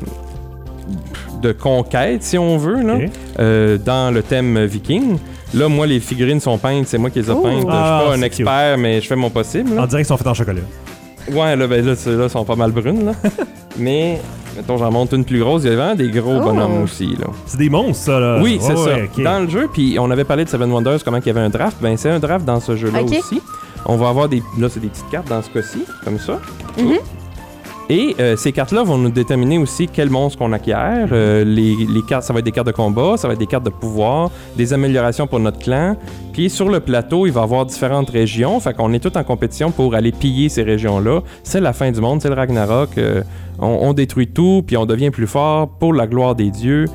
[1.41, 2.97] de conquête, si on veut, là,
[3.39, 5.17] euh, dans le thème viking.
[5.53, 7.65] Là, moi, les figurines sont peintes, c'est moi qui les ai peintes.
[7.69, 9.73] Ah, je suis pas un expert, mais je fais mon possible.
[9.75, 9.83] là.
[9.83, 10.61] On dirait qu'ils sont faits en chocolat.
[11.31, 13.11] Ouais, là, ben là, ceux-là sont pas mal brunes, là.
[13.77, 14.19] mais,
[14.55, 15.63] mettons, j'en monte une plus grosse.
[15.63, 16.43] Il y a vraiment des gros Oh.
[16.43, 17.27] bonhommes aussi, là.
[17.45, 18.39] C'est des monstres, ça, là.
[18.41, 18.83] Oui, c'est ça.
[18.83, 19.09] ouais.
[19.23, 21.49] Dans le jeu, puis on avait parlé de Seven Wonders, comment il y avait un
[21.49, 21.77] draft.
[21.81, 23.41] Ben, c'est un draft dans ce jeu-là aussi.
[23.85, 24.43] On va avoir des.
[24.57, 26.39] Là, c'est des petites cartes dans ce cas-ci, comme ça.
[26.77, 26.97] Mhm.
[27.91, 31.09] Et euh, ces cartes-là vont nous déterminer aussi quel monstre qu'on acquiert.
[31.11, 33.47] Euh, les, les cartes, ça va être des cartes de combat, ça va être des
[33.47, 35.97] cartes de pouvoir, des améliorations pour notre clan.
[36.31, 38.59] Puis sur le plateau, il va y avoir différentes régions.
[38.59, 41.21] Fait qu'on est tout en compétition pour aller piller ces régions-là.
[41.43, 42.95] C'est la fin du monde, c'est le Ragnarok.
[42.99, 43.23] Euh,
[43.57, 46.85] on, on détruit tout, puis on devient plus fort pour la gloire des dieux.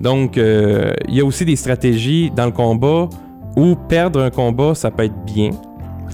[0.00, 3.08] Donc, il y a aussi des stratégies dans le combat
[3.56, 5.50] où perdre un combat, ça peut être bien.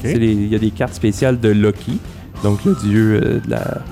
[0.05, 1.99] Il y a des cartes spéciales de Loki,
[2.43, 3.83] donc le dieu de la,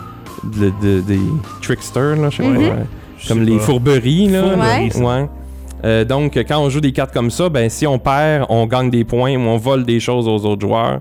[0.45, 1.21] de- de- des
[1.63, 2.59] tricksters, là, je sais pas, Mhm.
[2.59, 2.73] ouais.
[3.19, 3.63] Je comme les pas.
[3.63, 4.29] fourberies.
[4.29, 4.43] Là.
[4.43, 5.03] Fourberies.
[5.05, 5.29] Ouais.
[5.85, 8.91] Euh, donc, quand on joue des cartes comme ça, ben, si on perd, on gagne
[8.91, 11.01] des points ou on vole des choses aux autres joueurs.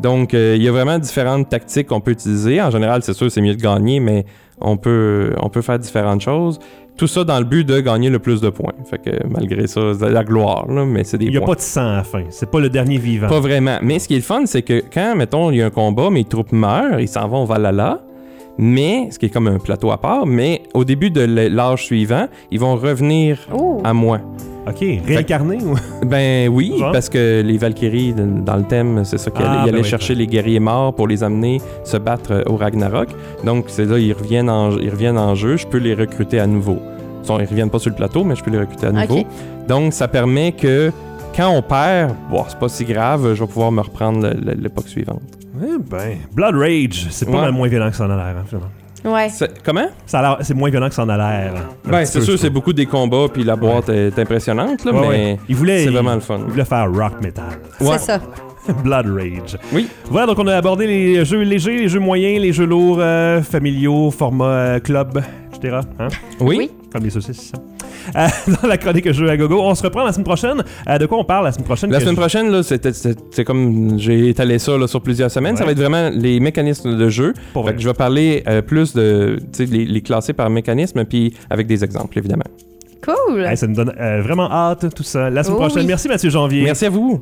[0.00, 2.60] Donc, euh, il y a vraiment différentes tactiques qu'on peut utiliser.
[2.60, 4.24] En général, c'est sûr, c'est mieux de gagner, mais
[4.60, 6.58] on peut, on peut faire différentes choses.
[6.96, 8.72] Tout ça dans le but de gagner le plus de points.
[8.88, 11.40] Fait que malgré ça, c'est de la gloire, là, mais c'est des Il n'y a
[11.40, 11.48] points.
[11.48, 12.22] pas de sang à la fin.
[12.30, 13.28] C'est pas le dernier vivant.
[13.28, 13.78] Pas vraiment.
[13.82, 16.10] Mais ce qui est le fun, c'est que quand, mettons, il y a un combat,
[16.10, 18.00] mes troupes meurent, ils s'en vont au Valhalla.
[18.58, 22.26] Mais, ce qui est comme un plateau à part, mais au début de l'âge suivant,
[22.50, 23.80] ils vont revenir Oh.
[23.84, 24.20] à moi.
[24.66, 25.74] Ok, réincarné ou.
[26.06, 29.64] Ben oui, parce que les Valkyries, dans le thème, c'est ça qu'ils Ah, allaient, ils
[29.64, 33.08] ben allaient oui, chercher les guerriers morts pour les amener se battre euh, au Ragnarok.
[33.44, 36.46] Donc, c'est là, ils reviennent, en, ils reviennent en jeu, je peux les recruter à
[36.46, 36.78] nouveau.
[37.28, 39.18] Ils, ils reviennent pas sur le plateau, mais je peux les recruter à nouveau.
[39.20, 39.26] Ok.
[39.68, 40.90] Donc, ça permet que
[41.36, 44.30] quand on perd, bon, c'est pas si grave, je vais pouvoir me reprendre
[44.62, 45.20] l'époque suivante.
[45.62, 47.40] Eh ben, Blood Rage, c'est pas Ouais.
[47.42, 48.70] mal moins violent que ça en a l'air, hein, finalement.
[49.04, 49.28] Ouais.
[49.28, 49.86] C'est- Comment?
[50.06, 51.52] Ça a l'air- c'est moins violent que ça en a l'air.
[51.86, 52.54] Un Ben, petit c'est peu, sûr, je c'est trouve.
[52.54, 55.38] beaucoup des combats, puis la boîte est impressionnante, là, Ouais, mais ouais.
[55.48, 56.38] Il voulait, c'est il- vraiment le fun.
[56.46, 57.44] Il voulait faire rock metal.
[57.80, 57.98] Ouais.
[57.98, 58.20] C'est ça.
[58.82, 59.58] Blood Rage.
[59.74, 59.88] Oui.
[60.10, 63.42] Voilà, donc on a abordé les jeux légers, les jeux moyens, les jeux lourds, euh,
[63.42, 65.20] familiaux, format euh, club,
[65.54, 65.78] etc.
[65.98, 66.08] Hein?
[66.40, 66.56] Oui.
[66.58, 66.70] Oui.
[66.92, 67.52] Comme les saucisses.
[68.14, 68.26] Euh,
[68.62, 69.60] dans la chronique jeux à gogo.
[69.60, 70.62] On se reprend la semaine prochaine.
[70.88, 71.90] Euh, de quoi on parle la semaine prochaine?
[71.90, 75.56] La semaine je- prochaine, là, c'est comme j'ai étalé ça là, sur plusieurs semaines.
[75.56, 77.32] Ça va être vraiment les mécanismes de jeu.
[77.52, 77.76] Pour Fait vrai.
[77.76, 81.82] que je vais parler euh, plus de les, les classer par mécanisme, puis avec des
[81.82, 82.44] exemples, évidemment.
[83.04, 83.44] Cool.
[83.44, 85.28] Hey, ça nous donne euh, vraiment hâte, tout ça.
[85.30, 85.82] La semaine Oh prochaine.
[85.82, 85.86] oui.
[85.88, 86.62] Merci Mathieu Janvier.
[86.62, 87.20] Merci à vous.